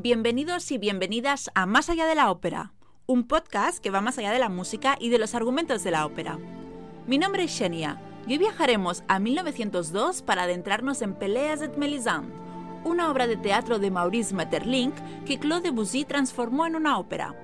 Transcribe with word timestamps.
Bienvenidos 0.00 0.70
y 0.70 0.78
bienvenidas 0.78 1.50
a 1.56 1.66
Más 1.66 1.90
allá 1.90 2.06
de 2.06 2.14
la 2.14 2.30
ópera, 2.30 2.72
un 3.06 3.26
podcast 3.26 3.82
que 3.82 3.90
va 3.90 4.00
más 4.00 4.16
allá 4.16 4.30
de 4.30 4.38
la 4.38 4.48
música 4.48 4.96
y 5.00 5.08
de 5.08 5.18
los 5.18 5.34
argumentos 5.34 5.82
de 5.82 5.90
la 5.90 6.06
ópera. 6.06 6.38
Mi 7.08 7.18
nombre 7.18 7.42
es 7.42 7.50
Xenia 7.50 8.00
y 8.24 8.34
hoy 8.34 8.38
viajaremos 8.38 9.02
a 9.08 9.18
1902 9.18 10.22
para 10.22 10.44
adentrarnos 10.44 11.02
en 11.02 11.16
Peleas 11.16 11.62
et 11.62 11.76
Mélisande, 11.76 12.32
una 12.84 13.10
obra 13.10 13.26
de 13.26 13.38
teatro 13.38 13.80
de 13.80 13.90
Maurice 13.90 14.36
Maeterlinck 14.36 14.94
que 15.24 15.40
Claude 15.40 15.62
Debussy 15.62 16.04
transformó 16.04 16.64
en 16.64 16.76
una 16.76 16.96
ópera. 16.96 17.34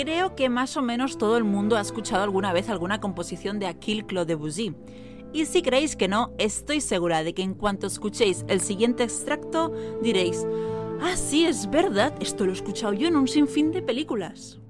Creo 0.00 0.36
que 0.36 0.48
más 0.48 0.76
o 0.76 0.82
menos 0.82 1.18
todo 1.18 1.36
el 1.36 1.42
mundo 1.42 1.76
ha 1.76 1.80
escuchado 1.80 2.22
alguna 2.22 2.52
vez 2.52 2.68
alguna 2.68 3.00
composición 3.00 3.58
de 3.58 3.66
Aquil 3.66 4.06
Claude 4.06 4.36
Debussy. 4.36 4.72
Y 5.32 5.46
si 5.46 5.60
creéis 5.60 5.96
que 5.96 6.06
no, 6.06 6.32
estoy 6.38 6.80
segura 6.80 7.24
de 7.24 7.34
que 7.34 7.42
en 7.42 7.52
cuanto 7.52 7.88
escuchéis 7.88 8.44
el 8.46 8.60
siguiente 8.60 9.02
extracto 9.02 9.72
diréis, 10.00 10.46
ah, 11.00 11.16
sí, 11.16 11.46
es 11.46 11.68
verdad, 11.68 12.14
esto 12.20 12.44
lo 12.44 12.52
he 12.52 12.54
escuchado 12.54 12.92
yo 12.92 13.08
en 13.08 13.16
un 13.16 13.26
sinfín 13.26 13.72
de 13.72 13.82
películas. 13.82 14.60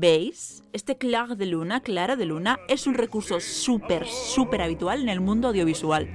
¿Veis? 0.00 0.62
Este 0.72 0.96
clar 0.96 1.36
de 1.36 1.46
luna, 1.46 1.80
clara 1.80 2.14
de 2.14 2.24
luna, 2.24 2.60
es 2.68 2.86
un 2.86 2.94
recurso 2.94 3.40
súper, 3.40 4.06
súper 4.06 4.62
habitual 4.62 5.02
en 5.02 5.08
el 5.08 5.20
mundo 5.20 5.48
audiovisual. 5.48 6.08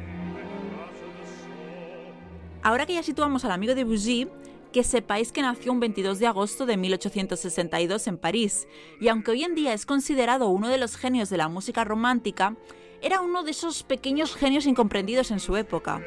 Ahora 2.61 2.85
que 2.85 2.93
ya 2.93 3.03
situamos 3.03 3.43
al 3.43 3.51
amigo 3.51 3.75
de 3.75 3.83
Debussy, 3.83 4.29
que 4.71 4.85
sepáis 4.85 5.33
que 5.33 5.41
nació 5.41 5.73
un 5.73 5.81
22 5.81 6.19
de 6.19 6.27
agosto 6.27 6.65
de 6.65 6.77
1862 6.77 8.07
en 8.07 8.17
París, 8.17 8.69
y 9.01 9.09
aunque 9.09 9.31
hoy 9.31 9.43
en 9.43 9.53
día 9.53 9.73
es 9.73 9.85
considerado 9.85 10.47
uno 10.47 10.69
de 10.69 10.77
los 10.77 10.95
genios 10.95 11.29
de 11.29 11.35
la 11.35 11.49
música 11.49 11.83
romántica, 11.83 12.55
era 13.01 13.19
uno 13.19 13.43
de 13.43 13.51
esos 13.51 13.83
pequeños 13.83 14.33
genios 14.33 14.65
incomprendidos 14.65 15.29
en 15.29 15.41
su 15.41 15.57
época. 15.57 16.01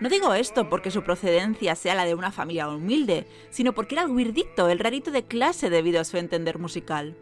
No 0.00 0.08
digo 0.08 0.32
esto 0.32 0.70
porque 0.70 0.90
su 0.90 1.02
procedencia 1.02 1.74
sea 1.74 1.94
la 1.94 2.06
de 2.06 2.14
una 2.14 2.32
familia 2.32 2.68
humilde, 2.68 3.26
sino 3.50 3.74
porque 3.74 3.94
era 3.94 4.04
el 4.04 4.10
weirdito, 4.10 4.70
el 4.70 4.78
rarito 4.78 5.10
de 5.10 5.24
clase 5.24 5.68
debido 5.68 6.00
a 6.00 6.04
su 6.04 6.16
entender 6.16 6.58
musical. 6.58 7.16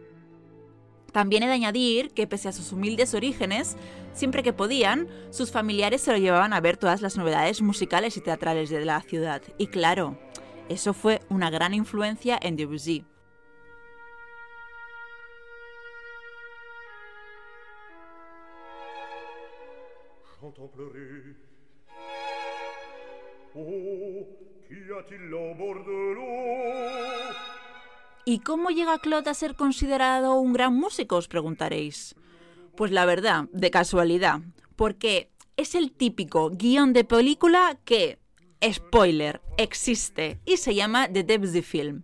También 1.11 1.43
he 1.43 1.47
de 1.47 1.53
añadir 1.53 2.11
que 2.11 2.27
pese 2.27 2.47
a 2.47 2.53
sus 2.53 2.71
humildes 2.71 3.13
orígenes, 3.13 3.75
siempre 4.13 4.43
que 4.43 4.53
podían, 4.53 5.09
sus 5.29 5.51
familiares 5.51 6.01
se 6.01 6.11
lo 6.13 6.17
llevaban 6.17 6.53
a 6.53 6.61
ver 6.61 6.77
todas 6.77 7.01
las 7.01 7.17
novedades 7.17 7.61
musicales 7.61 8.15
y 8.15 8.21
teatrales 8.21 8.69
de 8.69 8.85
la 8.85 9.01
ciudad. 9.01 9.41
Y 9.57 9.67
claro, 9.67 10.17
eso 10.69 10.93
fue 10.93 11.19
una 11.29 11.49
gran 11.49 11.73
influencia 11.73 12.39
en 12.41 12.55
Debussy. 12.55 13.05
¿Y 28.25 28.39
cómo 28.39 28.69
llega 28.69 28.99
Claude 28.99 29.29
a 29.29 29.33
ser 29.33 29.55
considerado 29.55 30.35
un 30.39 30.53
gran 30.53 30.75
músico? 30.75 31.15
Os 31.15 31.27
preguntaréis. 31.27 32.15
Pues 32.75 32.91
la 32.91 33.05
verdad, 33.05 33.45
de 33.51 33.71
casualidad, 33.71 34.41
porque 34.75 35.31
es 35.57 35.75
el 35.75 35.91
típico 35.91 36.51
guion 36.51 36.93
de 36.93 37.03
película 37.03 37.77
que, 37.83 38.19
spoiler, 38.71 39.41
existe 39.57 40.39
y 40.45 40.57
se 40.57 40.75
llama 40.75 41.07
The 41.11 41.23
Debussy 41.23 41.61
Film. 41.61 42.03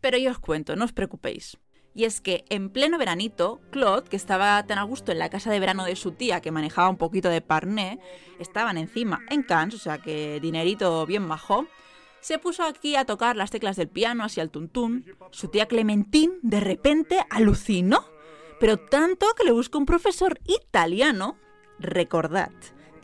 Pero 0.00 0.16
yo 0.16 0.30
os 0.30 0.38
cuento, 0.38 0.76
no 0.76 0.84
os 0.84 0.92
preocupéis. 0.92 1.58
Y 1.94 2.04
es 2.04 2.20
que 2.20 2.44
en 2.48 2.70
pleno 2.70 2.98
veranito, 2.98 3.60
Claude, 3.70 4.08
que 4.08 4.16
estaba 4.16 4.64
tan 4.66 4.78
a 4.78 4.82
gusto 4.82 5.12
en 5.12 5.18
la 5.20 5.30
casa 5.30 5.52
de 5.52 5.60
verano 5.60 5.84
de 5.84 5.94
su 5.94 6.12
tía 6.12 6.40
que 6.40 6.50
manejaba 6.50 6.88
un 6.88 6.96
poquito 6.96 7.28
de 7.28 7.40
parné, 7.40 8.00
estaban 8.40 8.78
encima 8.78 9.20
en 9.30 9.44
Cannes, 9.44 9.74
o 9.74 9.78
sea 9.78 9.98
que 9.98 10.40
dinerito 10.40 11.06
bien 11.06 11.28
bajo, 11.28 11.66
se 12.20 12.38
puso 12.38 12.64
aquí 12.64 12.96
a 12.96 13.04
tocar 13.04 13.36
las 13.36 13.50
teclas 13.50 13.76
del 13.76 13.88
piano 13.88 14.24
así 14.24 14.40
al 14.40 14.50
tuntún. 14.50 15.04
Su 15.30 15.48
tía 15.48 15.66
Clementine 15.66 16.34
de 16.42 16.58
repente 16.58 17.24
alucinó, 17.28 18.02
pero 18.58 18.78
tanto 18.78 19.26
que 19.36 19.44
le 19.44 19.52
buscó 19.52 19.78
un 19.78 19.84
profesor 19.84 20.38
italiano. 20.46 21.36
Recordad, 21.78 22.50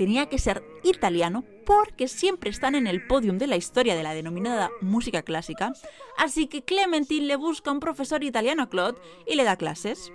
tenía 0.01 0.31
que 0.31 0.39
ser 0.39 0.65
italiano 0.83 1.45
porque 1.67 2.09
siempre 2.09 2.49
están 2.49 2.75
en 2.75 2.87
el 2.87 3.07
podium 3.07 3.37
de 3.37 3.47
la 3.47 3.59
historia 3.59 3.95
de 3.95 4.03
la 4.03 4.15
denominada 4.15 4.71
música 4.81 5.21
clásica, 5.21 5.75
así 6.17 6.47
que 6.47 6.65
Clementine 6.65 7.27
le 7.27 7.37
busca 7.37 7.71
un 7.71 7.81
profesor 7.81 8.25
italiano 8.25 8.63
a 8.63 8.71
Claude 8.71 8.99
y 9.27 9.35
le 9.35 9.45
da 9.45 9.57
clases. 9.57 10.11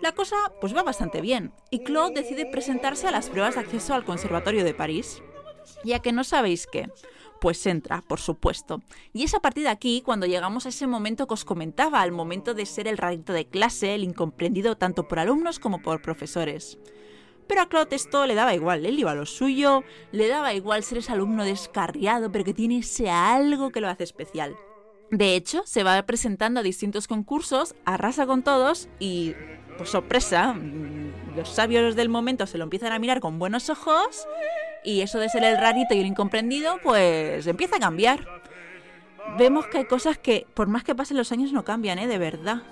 La 0.00 0.12
cosa 0.12 0.36
pues 0.60 0.76
va 0.76 0.84
bastante 0.84 1.20
bien, 1.20 1.52
y 1.72 1.80
Claude 1.80 2.22
decide 2.22 2.46
presentarse 2.46 3.08
a 3.08 3.10
las 3.10 3.28
pruebas 3.28 3.56
de 3.56 3.62
acceso 3.62 3.94
al 3.94 4.04
Conservatorio 4.04 4.62
de 4.62 4.74
París. 4.74 5.20
Ya 5.82 5.98
que 5.98 6.12
no 6.12 6.22
sabéis 6.22 6.68
qué, 6.68 6.88
pues 7.40 7.66
entra, 7.66 8.02
por 8.02 8.20
supuesto. 8.20 8.80
Y 9.12 9.24
es 9.24 9.34
a 9.34 9.40
partir 9.40 9.64
de 9.64 9.70
aquí 9.70 10.02
cuando 10.02 10.26
llegamos 10.26 10.66
a 10.66 10.68
ese 10.68 10.86
momento 10.86 11.26
que 11.26 11.34
os 11.34 11.44
comentaba, 11.44 12.00
al 12.00 12.12
momento 12.12 12.54
de 12.54 12.64
ser 12.64 12.86
el 12.86 12.96
rarito 12.96 13.32
de 13.32 13.48
clase, 13.48 13.96
el 13.96 14.04
incomprendido 14.04 14.76
tanto 14.76 15.08
por 15.08 15.18
alumnos 15.18 15.58
como 15.58 15.82
por 15.82 16.00
profesores. 16.00 16.78
Pero 17.46 17.62
a 17.62 17.68
Claude 17.68 17.94
esto 17.94 18.26
le 18.26 18.34
daba 18.34 18.54
igual, 18.54 18.84
él 18.84 18.98
iba 18.98 19.12
a 19.12 19.14
lo 19.14 19.26
suyo, 19.26 19.84
le 20.12 20.28
daba 20.28 20.54
igual 20.54 20.82
ser 20.82 20.98
ese 20.98 21.12
alumno 21.12 21.44
descarriado, 21.44 22.32
pero 22.32 22.44
que 22.44 22.54
tiene 22.54 22.78
ese 22.78 23.08
algo 23.10 23.70
que 23.70 23.80
lo 23.80 23.88
hace 23.88 24.04
especial. 24.04 24.56
De 25.10 25.36
hecho, 25.36 25.62
se 25.64 25.84
va 25.84 26.02
presentando 26.02 26.60
a 26.60 26.62
distintos 26.64 27.06
concursos, 27.06 27.76
arrasa 27.84 28.26
con 28.26 28.42
todos 28.42 28.88
y, 28.98 29.34
pues 29.76 29.90
sorpresa, 29.90 30.54
mm, 30.54 31.36
los 31.36 31.48
sabios 31.48 31.94
del 31.94 32.08
momento 32.08 32.46
se 32.46 32.58
lo 32.58 32.64
empiezan 32.64 32.92
a 32.92 32.98
mirar 32.98 33.20
con 33.20 33.38
buenos 33.38 33.70
ojos 33.70 34.26
y 34.82 35.02
eso 35.02 35.20
de 35.20 35.28
ser 35.28 35.44
el 35.44 35.58
rarito 35.58 35.94
y 35.94 36.00
el 36.00 36.06
incomprendido, 36.06 36.78
pues 36.82 37.46
empieza 37.46 37.76
a 37.76 37.80
cambiar. 37.80 38.26
Vemos 39.38 39.66
que 39.66 39.78
hay 39.78 39.84
cosas 39.84 40.18
que, 40.18 40.46
por 40.54 40.66
más 40.66 40.82
que 40.82 40.94
pasen 40.94 41.16
los 41.16 41.30
años, 41.30 41.52
no 41.52 41.64
cambian, 41.64 41.98
¿eh? 41.98 42.06
De 42.06 42.18
verdad. 42.18 42.62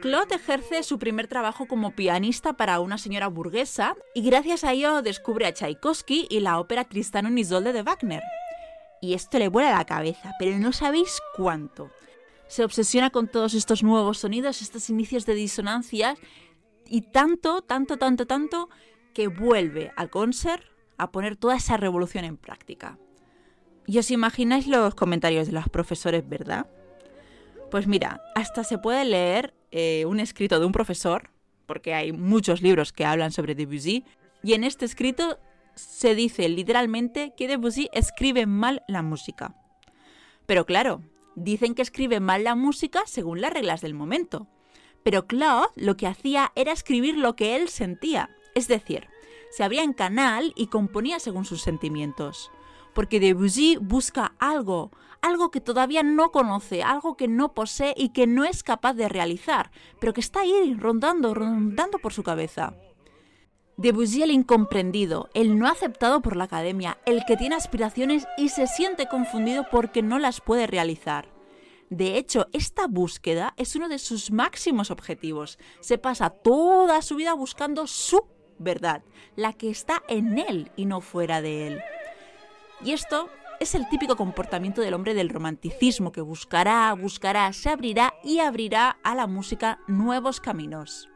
Claude 0.00 0.36
ejerce 0.36 0.84
su 0.84 0.98
primer 0.98 1.26
trabajo 1.26 1.66
como 1.66 1.90
pianista 1.90 2.52
para 2.52 2.78
una 2.78 2.98
señora 2.98 3.26
burguesa 3.26 3.96
y 4.14 4.22
gracias 4.22 4.62
a 4.62 4.72
ello 4.72 5.02
descubre 5.02 5.46
a 5.46 5.52
Tchaikovsky 5.52 6.28
y 6.30 6.40
la 6.40 6.60
ópera 6.60 6.84
Tristano 6.84 7.28
y 7.30 7.40
Isolde 7.40 7.72
de 7.72 7.82
Wagner. 7.82 8.22
Y 9.00 9.14
esto 9.14 9.38
le 9.38 9.48
vuela 9.48 9.76
la 9.76 9.84
cabeza, 9.84 10.32
pero 10.38 10.58
no 10.58 10.72
sabéis 10.72 11.20
cuánto. 11.36 11.90
Se 12.46 12.64
obsesiona 12.64 13.10
con 13.10 13.26
todos 13.28 13.54
estos 13.54 13.82
nuevos 13.82 14.18
sonidos, 14.18 14.62
estos 14.62 14.88
inicios 14.88 15.26
de 15.26 15.34
disonancias 15.34 16.18
y 16.86 17.02
tanto, 17.02 17.62
tanto, 17.62 17.96
tanto, 17.96 18.26
tanto 18.26 18.68
que 19.14 19.26
vuelve 19.26 19.92
al 19.96 20.10
concert 20.10 20.62
a 20.96 21.10
poner 21.10 21.36
toda 21.36 21.56
esa 21.56 21.76
revolución 21.76 22.24
en 22.24 22.36
práctica. 22.36 22.98
Y 23.86 23.98
os 23.98 24.10
imagináis 24.10 24.68
los 24.68 24.94
comentarios 24.94 25.48
de 25.48 25.54
los 25.54 25.68
profesores, 25.68 26.28
¿verdad? 26.28 26.66
Pues 27.70 27.86
mira, 27.86 28.22
hasta 28.34 28.64
se 28.64 28.78
puede 28.78 29.04
leer 29.04 29.57
eh, 29.70 30.04
un 30.06 30.20
escrito 30.20 30.60
de 30.60 30.66
un 30.66 30.72
profesor, 30.72 31.30
porque 31.66 31.94
hay 31.94 32.12
muchos 32.12 32.62
libros 32.62 32.92
que 32.92 33.04
hablan 33.04 33.32
sobre 33.32 33.54
Debussy, 33.54 34.04
y 34.42 34.54
en 34.54 34.64
este 34.64 34.84
escrito 34.84 35.38
se 35.74 36.14
dice 36.14 36.48
literalmente 36.48 37.34
que 37.36 37.48
Debussy 37.48 37.88
escribe 37.92 38.46
mal 38.46 38.82
la 38.88 39.02
música. 39.02 39.54
Pero 40.46 40.66
claro, 40.66 41.02
dicen 41.36 41.74
que 41.74 41.82
escribe 41.82 42.20
mal 42.20 42.44
la 42.44 42.54
música 42.54 43.02
según 43.06 43.40
las 43.40 43.52
reglas 43.52 43.80
del 43.80 43.94
momento. 43.94 44.48
Pero 45.02 45.26
Claude 45.26 45.68
lo 45.76 45.96
que 45.96 46.06
hacía 46.06 46.52
era 46.56 46.72
escribir 46.72 47.16
lo 47.16 47.36
que 47.36 47.56
él 47.56 47.68
sentía, 47.68 48.30
es 48.54 48.68
decir, 48.68 49.06
se 49.50 49.62
abría 49.62 49.82
en 49.82 49.92
canal 49.92 50.52
y 50.56 50.66
componía 50.66 51.20
según 51.20 51.44
sus 51.44 51.62
sentimientos. 51.62 52.50
Porque 52.94 53.20
Debussy 53.20 53.76
busca 53.76 54.34
algo, 54.38 54.90
algo 55.22 55.50
que 55.50 55.60
todavía 55.60 56.02
no 56.02 56.30
conoce, 56.30 56.82
algo 56.82 57.16
que 57.16 57.28
no 57.28 57.54
posee 57.54 57.94
y 57.96 58.10
que 58.10 58.26
no 58.26 58.44
es 58.44 58.62
capaz 58.62 58.94
de 58.94 59.08
realizar, 59.08 59.70
pero 60.00 60.12
que 60.12 60.20
está 60.20 60.40
ahí 60.40 60.74
rondando, 60.74 61.34
rondando 61.34 61.98
por 61.98 62.12
su 62.12 62.22
cabeza. 62.22 62.74
Debussy 63.76 64.22
el 64.22 64.32
incomprendido, 64.32 65.28
el 65.34 65.56
no 65.56 65.68
aceptado 65.68 66.20
por 66.20 66.34
la 66.34 66.44
academia, 66.44 66.98
el 67.06 67.24
que 67.24 67.36
tiene 67.36 67.54
aspiraciones 67.54 68.26
y 68.36 68.48
se 68.48 68.66
siente 68.66 69.06
confundido 69.06 69.66
porque 69.70 70.02
no 70.02 70.18
las 70.18 70.40
puede 70.40 70.66
realizar. 70.66 71.28
De 71.88 72.18
hecho, 72.18 72.48
esta 72.52 72.86
búsqueda 72.86 73.54
es 73.56 73.76
uno 73.76 73.88
de 73.88 73.98
sus 73.98 74.30
máximos 74.30 74.90
objetivos. 74.90 75.58
Se 75.80 75.96
pasa 75.96 76.30
toda 76.30 77.00
su 77.02 77.16
vida 77.16 77.32
buscando 77.34 77.86
su 77.86 78.26
verdad, 78.58 79.02
la 79.36 79.52
que 79.52 79.70
está 79.70 80.02
en 80.08 80.38
él 80.38 80.70
y 80.76 80.84
no 80.84 81.00
fuera 81.00 81.40
de 81.40 81.68
él. 81.68 81.80
Y 82.84 82.92
esto 82.92 83.30
es 83.60 83.74
el 83.74 83.88
típico 83.88 84.16
comportamiento 84.16 84.80
del 84.80 84.94
hombre 84.94 85.14
del 85.14 85.28
romanticismo 85.28 86.12
que 86.12 86.20
buscará, 86.20 86.92
buscará, 86.94 87.52
se 87.52 87.70
abrirá 87.70 88.14
y 88.22 88.38
abrirá 88.40 88.98
a 89.02 89.14
la 89.14 89.26
música 89.26 89.80
nuevos 89.86 90.40
caminos. 90.40 91.08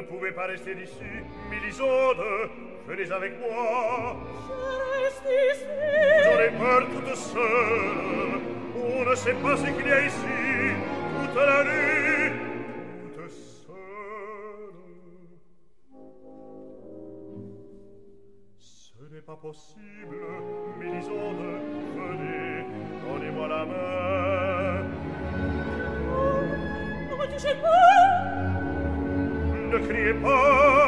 ne 0.00 0.30
pas 0.30 0.46
rester 0.46 0.72
ici, 0.72 0.94
Mélisande, 1.50 2.22
venez 2.86 3.10
avec 3.12 3.32
moi. 3.40 4.16
Je 4.46 4.52
reste 5.04 5.28
ici. 5.52 5.66
Vous 6.22 6.34
aurez 6.34 6.50
peur 6.50 6.82
toute 6.88 7.14
seule. 7.16 8.40
On 8.76 9.04
ne 9.04 9.14
sait 9.14 9.34
pas 9.34 9.56
ce 9.56 9.64
qu'il 9.64 9.86
y 9.86 9.92
a 9.92 10.06
ici, 10.06 10.74
toute 11.20 11.36
la 11.36 11.64
nuit, 11.64 12.32
toute 13.14 13.30
seule. 13.30 13.76
Ce 18.58 19.14
n'est 19.14 19.22
pas 19.22 19.36
possible, 19.36 20.16
Mélisande, 20.78 21.60
venez, 21.96 22.64
donnez-moi 23.06 23.48
la 23.48 23.64
main. 23.64 24.84
Oh, 26.12 26.42
ne 27.10 27.16
me 27.16 27.26
touchez 27.32 27.54
pas 27.60 27.89
Pas 29.70 29.76
avec 29.76 30.16
moi 30.16 30.80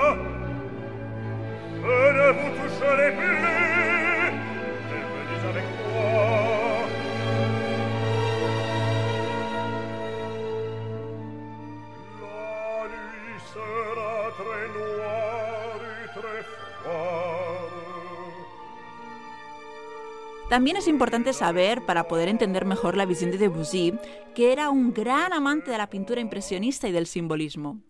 También 20.52 20.76
es 20.76 20.86
importante 20.86 21.32
saber, 21.32 21.80
para 21.86 22.08
poder 22.08 22.28
entender 22.28 22.66
mejor 22.66 22.94
la 22.94 23.06
visión 23.06 23.30
de 23.30 23.38
Debussy, 23.38 23.94
que 24.34 24.52
era 24.52 24.68
un 24.68 24.92
gran 24.92 25.32
amante 25.32 25.70
de 25.70 25.78
la 25.78 25.88
pintura 25.88 26.20
impresionista 26.20 26.86
y 26.88 26.92
del 26.92 27.06
simbolismo. 27.06 27.80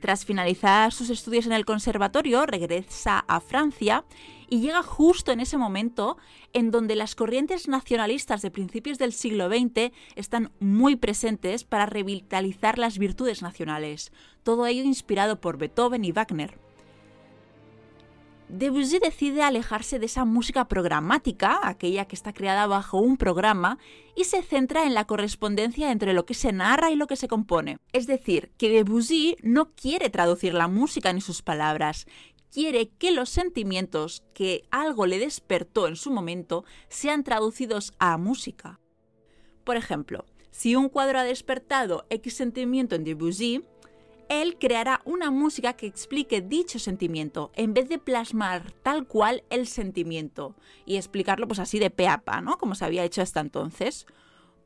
Tras 0.00 0.24
finalizar 0.24 0.92
sus 0.92 1.10
estudios 1.10 1.46
en 1.46 1.52
el 1.52 1.64
conservatorio, 1.64 2.46
regresa 2.46 3.24
a 3.26 3.40
Francia 3.40 4.04
y 4.48 4.60
llega 4.60 4.82
justo 4.82 5.32
en 5.32 5.40
ese 5.40 5.58
momento 5.58 6.16
en 6.52 6.70
donde 6.70 6.94
las 6.94 7.14
corrientes 7.14 7.66
nacionalistas 7.66 8.40
de 8.40 8.50
principios 8.50 8.98
del 8.98 9.12
siglo 9.12 9.48
XX 9.48 9.92
están 10.14 10.52
muy 10.60 10.96
presentes 10.96 11.64
para 11.64 11.86
revitalizar 11.86 12.78
las 12.78 12.98
virtudes 12.98 13.42
nacionales, 13.42 14.12
todo 14.44 14.66
ello 14.66 14.84
inspirado 14.84 15.40
por 15.40 15.58
Beethoven 15.58 16.04
y 16.04 16.12
Wagner. 16.12 16.67
Debussy 18.48 18.98
decide 18.98 19.42
alejarse 19.42 19.98
de 19.98 20.06
esa 20.06 20.24
música 20.24 20.68
programática, 20.68 21.60
aquella 21.62 22.06
que 22.06 22.16
está 22.16 22.32
creada 22.32 22.66
bajo 22.66 22.98
un 22.98 23.18
programa, 23.18 23.78
y 24.16 24.24
se 24.24 24.42
centra 24.42 24.86
en 24.86 24.94
la 24.94 25.06
correspondencia 25.06 25.92
entre 25.92 26.14
lo 26.14 26.24
que 26.24 26.32
se 26.32 26.52
narra 26.52 26.90
y 26.90 26.96
lo 26.96 27.06
que 27.06 27.16
se 27.16 27.28
compone. 27.28 27.76
Es 27.92 28.06
decir, 28.06 28.50
que 28.56 28.70
Debussy 28.70 29.36
no 29.42 29.74
quiere 29.74 30.08
traducir 30.08 30.54
la 30.54 30.66
música 30.66 31.12
ni 31.12 31.20
sus 31.20 31.42
palabras, 31.42 32.06
quiere 32.50 32.88
que 32.88 33.10
los 33.10 33.28
sentimientos 33.28 34.24
que 34.32 34.62
algo 34.70 35.04
le 35.04 35.18
despertó 35.18 35.86
en 35.86 35.96
su 35.96 36.10
momento 36.10 36.64
sean 36.88 37.24
traducidos 37.24 37.92
a 37.98 38.16
música. 38.16 38.80
Por 39.64 39.76
ejemplo, 39.76 40.24
si 40.50 40.74
un 40.74 40.88
cuadro 40.88 41.18
ha 41.18 41.24
despertado 41.24 42.06
X 42.08 42.34
sentimiento 42.34 42.94
en 42.94 43.04
Debussy, 43.04 43.62
él 44.28 44.56
creará 44.58 45.00
una 45.04 45.30
música 45.30 45.72
que 45.72 45.86
explique 45.86 46.40
dicho 46.40 46.78
sentimiento, 46.78 47.50
en 47.54 47.74
vez 47.74 47.88
de 47.88 47.98
plasmar 47.98 48.72
tal 48.82 49.06
cual 49.06 49.44
el 49.50 49.66
sentimiento 49.66 50.54
y 50.86 50.96
explicarlo 50.96 51.48
pues 51.48 51.60
así 51.60 51.78
de 51.78 51.90
pe 51.90 52.08
a 52.08 52.18
pa, 52.18 52.40
¿no? 52.40 52.58
Como 52.58 52.74
se 52.74 52.84
había 52.84 53.04
hecho 53.04 53.22
hasta 53.22 53.40
entonces. 53.40 54.06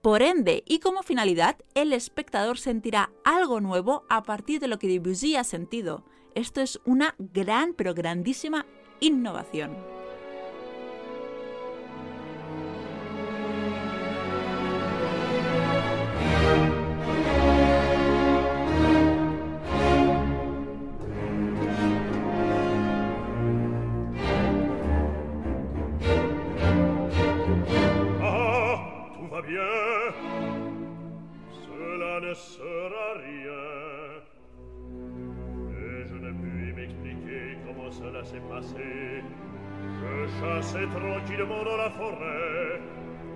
Por 0.02 0.22
ende, 0.22 0.64
y 0.66 0.80
como 0.80 1.04
finalidad, 1.04 1.56
el 1.74 1.92
espectador 1.92 2.58
sentirá 2.58 3.12
algo 3.24 3.60
nuevo 3.60 4.04
a 4.08 4.24
partir 4.24 4.58
de 4.58 4.66
lo 4.66 4.78
que 4.78 4.88
Debussy 4.88 5.36
ha 5.36 5.44
sentido. 5.44 6.04
Esto 6.34 6.60
es 6.60 6.80
una 6.84 7.14
gran, 7.18 7.74
pero 7.74 7.94
grandísima 7.94 8.66
innovación. 9.00 10.01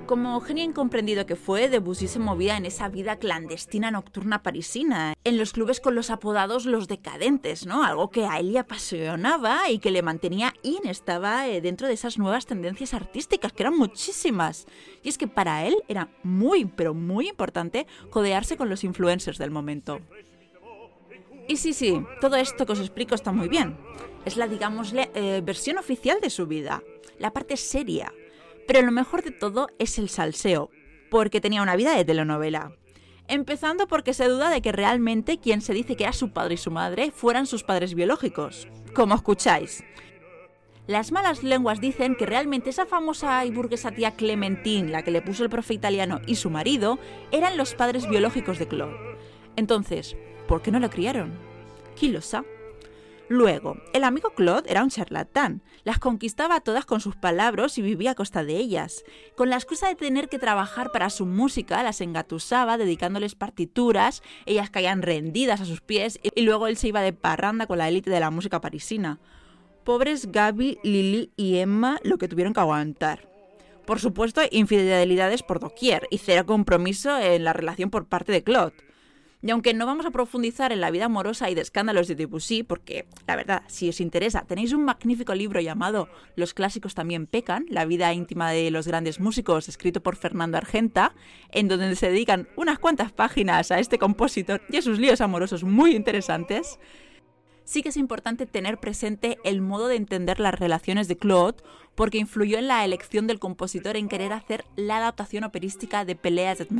Como 0.06 0.40
genio 0.40 0.62
incomprendido 0.62 1.26
que 1.26 1.34
fue, 1.34 1.68
Debussy 1.68 2.06
se 2.06 2.20
movía 2.20 2.56
en 2.56 2.64
esa 2.64 2.88
vida 2.88 3.16
clandestina 3.16 3.90
nocturna 3.90 4.40
parisina, 4.44 5.14
en 5.24 5.36
los 5.36 5.52
clubes 5.52 5.80
con 5.80 5.96
los 5.96 6.10
apodados 6.10 6.64
los 6.64 6.86
decadentes, 6.86 7.66
¿no? 7.66 7.82
Algo 7.82 8.10
que 8.10 8.24
a 8.24 8.38
él 8.38 8.52
le 8.52 8.60
apasionaba 8.60 9.68
y 9.68 9.80
que 9.80 9.90
le 9.90 10.02
mantenía 10.02 10.54
in, 10.62 10.86
estaba 10.86 11.48
eh, 11.48 11.60
dentro 11.60 11.88
de 11.88 11.94
esas 11.94 12.18
nuevas 12.18 12.46
tendencias 12.46 12.94
artísticas, 12.94 13.52
que 13.52 13.64
eran 13.64 13.76
muchísimas. 13.76 14.66
Y 15.02 15.08
es 15.08 15.18
que 15.18 15.26
para 15.26 15.66
él 15.66 15.74
era 15.88 16.08
muy, 16.22 16.66
pero 16.66 16.94
muy 16.94 17.28
importante 17.28 17.88
codearse 18.10 18.56
con 18.56 18.68
los 18.68 18.84
influencers 18.84 19.38
del 19.38 19.50
momento. 19.50 19.98
Y 21.48 21.56
sí, 21.56 21.72
sí, 21.72 22.00
todo 22.20 22.36
esto 22.36 22.64
que 22.64 22.72
os 22.72 22.80
explico 22.80 23.16
está 23.16 23.32
muy 23.32 23.48
bien. 23.48 23.76
Es 24.26 24.36
la, 24.36 24.48
digamos, 24.48 24.92
eh, 24.92 25.40
versión 25.42 25.78
oficial 25.78 26.20
de 26.20 26.30
su 26.30 26.46
vida, 26.46 26.82
la 27.18 27.32
parte 27.32 27.56
seria, 27.56 28.12
pero 28.66 28.82
lo 28.82 28.90
mejor 28.90 29.22
de 29.22 29.30
todo 29.30 29.68
es 29.78 29.98
el 29.98 30.08
salseo, 30.08 30.68
porque 31.10 31.40
tenía 31.40 31.62
una 31.62 31.76
vida 31.76 31.96
de 31.96 32.04
telenovela. 32.04 32.72
Empezando 33.28 33.86
porque 33.86 34.14
se 34.14 34.26
duda 34.26 34.50
de 34.50 34.60
que 34.60 34.72
realmente 34.72 35.38
quien 35.38 35.60
se 35.60 35.74
dice 35.74 35.96
que 35.96 36.02
era 36.02 36.12
su 36.12 36.30
padre 36.30 36.54
y 36.54 36.58
su 36.58 36.72
madre 36.72 37.12
fueran 37.12 37.46
sus 37.46 37.62
padres 37.62 37.94
biológicos, 37.94 38.66
como 38.94 39.14
escucháis. 39.14 39.84
Las 40.88 41.12
malas 41.12 41.44
lenguas 41.44 41.80
dicen 41.80 42.16
que 42.16 42.26
realmente 42.26 42.70
esa 42.70 42.86
famosa 42.86 43.44
y 43.44 43.52
burguesa 43.52 43.92
tía 43.92 44.16
Clementine, 44.16 44.90
la 44.90 45.02
que 45.02 45.12
le 45.12 45.22
puso 45.22 45.44
el 45.44 45.50
profe 45.50 45.74
italiano, 45.74 46.20
y 46.26 46.34
su 46.34 46.50
marido, 46.50 46.98
eran 47.30 47.56
los 47.56 47.74
padres 47.74 48.08
biológicos 48.08 48.58
de 48.58 48.66
Claude. 48.66 48.96
Entonces, 49.54 50.16
¿por 50.48 50.62
qué 50.62 50.72
no 50.72 50.80
lo 50.80 50.90
criaron? 50.90 51.32
¿Quién 51.96 52.12
lo 52.12 52.20
sabe? 52.20 52.55
Luego, 53.28 53.76
el 53.92 54.04
amigo 54.04 54.30
Claude 54.30 54.70
era 54.70 54.84
un 54.84 54.90
charlatán. 54.90 55.62
Las 55.82 55.98
conquistaba 55.98 56.60
todas 56.60 56.86
con 56.86 57.00
sus 57.00 57.16
palabras 57.16 57.76
y 57.76 57.82
vivía 57.82 58.12
a 58.12 58.14
costa 58.14 58.44
de 58.44 58.56
ellas. 58.56 59.04
Con 59.36 59.50
la 59.50 59.56
excusa 59.56 59.88
de 59.88 59.96
tener 59.96 60.28
que 60.28 60.38
trabajar 60.38 60.92
para 60.92 61.10
su 61.10 61.26
música, 61.26 61.82
las 61.82 62.00
engatusaba 62.00 62.78
dedicándoles 62.78 63.34
partituras, 63.34 64.22
ellas 64.46 64.70
caían 64.70 65.02
rendidas 65.02 65.60
a 65.60 65.64
sus 65.64 65.80
pies 65.80 66.20
y 66.22 66.42
luego 66.42 66.68
él 66.68 66.76
se 66.76 66.88
iba 66.88 67.00
de 67.00 67.12
parranda 67.12 67.66
con 67.66 67.78
la 67.78 67.88
élite 67.88 68.10
de 68.10 68.20
la 68.20 68.30
música 68.30 68.60
parisina. 68.60 69.18
Pobres 69.82 70.30
Gaby, 70.30 70.78
Lily 70.84 71.32
y 71.36 71.56
Emma 71.56 71.98
lo 72.04 72.18
que 72.18 72.28
tuvieron 72.28 72.54
que 72.54 72.60
aguantar. 72.60 73.28
Por 73.86 74.00
supuesto, 74.00 74.40
infidelidades 74.50 75.42
por 75.42 75.60
doquier 75.60 76.06
y 76.10 76.18
cero 76.18 76.46
compromiso 76.46 77.18
en 77.18 77.44
la 77.44 77.52
relación 77.52 77.90
por 77.90 78.06
parte 78.06 78.32
de 78.32 78.42
Claude. 78.42 78.85
Y 79.42 79.50
aunque 79.50 79.74
no 79.74 79.86
vamos 79.86 80.06
a 80.06 80.10
profundizar 80.10 80.72
en 80.72 80.80
la 80.80 80.90
vida 80.90 81.04
amorosa 81.04 81.50
y 81.50 81.54
de 81.54 81.60
escándalos 81.60 82.08
de 82.08 82.14
Debussy, 82.14 82.62
porque 82.62 83.06
la 83.26 83.36
verdad, 83.36 83.62
si 83.68 83.88
os 83.88 84.00
interesa, 84.00 84.44
tenéis 84.46 84.72
un 84.72 84.84
magnífico 84.84 85.34
libro 85.34 85.60
llamado 85.60 86.08
Los 86.36 86.54
clásicos 86.54 86.94
también 86.94 87.26
pecan, 87.26 87.66
la 87.68 87.84
vida 87.84 88.12
íntima 88.14 88.50
de 88.50 88.70
los 88.70 88.88
grandes 88.88 89.20
músicos, 89.20 89.68
escrito 89.68 90.02
por 90.02 90.16
Fernando 90.16 90.56
Argenta, 90.56 91.14
en 91.50 91.68
donde 91.68 91.94
se 91.96 92.10
dedican 92.10 92.48
unas 92.56 92.78
cuantas 92.78 93.12
páginas 93.12 93.70
a 93.70 93.78
este 93.78 93.98
compositor 93.98 94.62
y 94.70 94.78
a 94.78 94.82
sus 94.82 94.98
líos 94.98 95.20
amorosos 95.20 95.64
muy 95.64 95.94
interesantes. 95.94 96.78
Sí 97.64 97.82
que 97.82 97.90
es 97.90 97.96
importante 97.96 98.46
tener 98.46 98.78
presente 98.78 99.38
el 99.44 99.60
modo 99.60 99.88
de 99.88 99.96
entender 99.96 100.40
las 100.40 100.54
relaciones 100.54 101.08
de 101.08 101.18
Claude, 101.18 101.62
porque 101.94 102.18
influyó 102.18 102.58
en 102.58 102.68
la 102.68 102.84
elección 102.84 103.26
del 103.26 103.38
compositor 103.38 103.96
en 103.96 104.08
querer 104.08 104.32
hacer 104.32 104.64
la 104.76 104.98
adaptación 104.98 105.44
operística 105.44 106.04
de 106.04 106.14
Peleas 106.14 106.60
et 106.60 106.70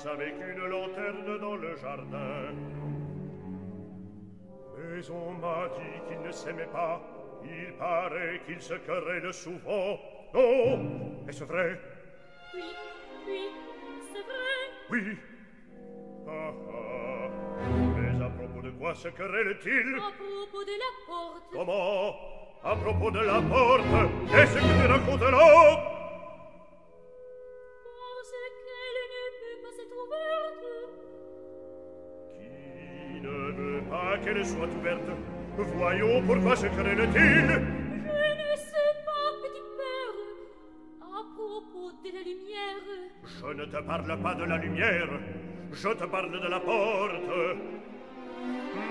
passe 0.00 0.06
avec 0.12 0.34
une 0.34 0.64
lanterne 0.66 1.38
dans 1.40 1.56
le 1.56 1.76
jardin. 1.76 2.54
Mais 4.76 5.10
on 5.10 5.32
m'a 5.32 5.68
dit 5.68 6.08
qu'il 6.08 6.20
ne 6.26 6.32
s'aimait 6.32 6.68
pas. 6.72 7.00
Il 7.44 7.72
paraît 7.78 8.40
qu'il 8.46 8.60
se 8.60 8.74
querelle 8.74 9.32
souvent. 9.32 9.98
Oh, 10.34 10.76
est-ce 11.28 11.44
vrai 11.44 11.80
Oui, 12.54 12.62
oui, 13.26 13.48
c'est 14.12 14.22
vrai. 14.22 14.70
Oui. 14.90 15.16
Ah, 16.28 16.52
ah. 16.72 17.28
Mais 17.96 18.24
à 18.24 18.30
propos 18.30 18.62
de 18.62 18.70
quoi 18.70 18.94
se 18.94 19.08
querelle-t-il 19.08 19.96
À 19.96 20.12
propos 20.12 20.64
de 20.64 20.72
la 20.72 21.06
porte. 21.06 21.44
Comment 21.52 22.14
À 22.62 22.76
propos 22.76 23.10
de 23.10 23.20
la 23.20 23.40
porte 23.40 23.82
Qu'est-ce 24.30 24.54
que 24.54 24.82
tu 24.82 24.92
racontes 24.92 25.30
là 25.30 25.99
qu'elle 34.22 34.44
soit 34.44 34.68
ouverte. 34.78 35.10
Voyons 35.56 36.22
pourquoi 36.26 36.56
se 36.56 36.66
querelle-t-il 36.66 37.46
Je 37.46 38.20
ne 38.40 38.56
sais 38.56 38.92
pas, 39.06 39.26
petit 39.42 39.64
père. 39.78 40.16
À 41.02 41.22
propos 41.34 41.92
de 42.02 42.10
la 42.14 42.22
lumière. 42.22 42.86
Je 43.24 43.46
ne 43.54 43.64
te 43.64 43.82
parle 43.82 44.22
pas 44.22 44.34
de 44.34 44.44
la 44.44 44.56
lumière. 44.56 45.08
Je 45.72 45.88
te 45.88 46.04
parle 46.04 46.32
de 46.32 46.48
la 46.48 46.60
porte. 46.60 47.12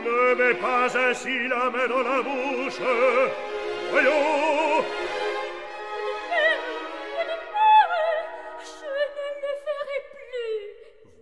Ne 0.05 0.35
mets 0.35 0.55
pas 0.55 0.87
ainsi 1.09 1.47
la 1.47 1.69
main 1.69 1.87
dans 1.87 2.03
la 2.03 2.21
bouche. 2.21 2.79
Voyons 3.91 4.85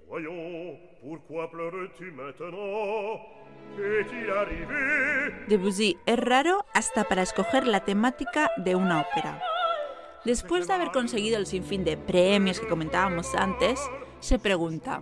Voyons, 0.10 0.80
pourquoi 1.02 1.50
pleures-tu 1.52 1.77
maintenant 1.77 1.77
Debussy 5.48 5.98
es 6.06 6.20
raro 6.20 6.66
hasta 6.74 7.04
para 7.04 7.22
escoger 7.22 7.68
la 7.68 7.86
temática 7.86 8.52
de 8.58 8.76
una 8.76 9.02
ópera. 9.02 9.42
Después 10.26 10.68
de 10.68 10.74
haber 10.74 10.92
conseguido 10.92 11.38
el 11.38 11.46
sinfín 11.46 11.84
de 11.84 11.96
premios 11.96 12.60
que 12.60 12.68
comentábamos 12.68 13.34
antes, 13.36 13.80
se 14.20 14.40
pregunta, 14.40 15.02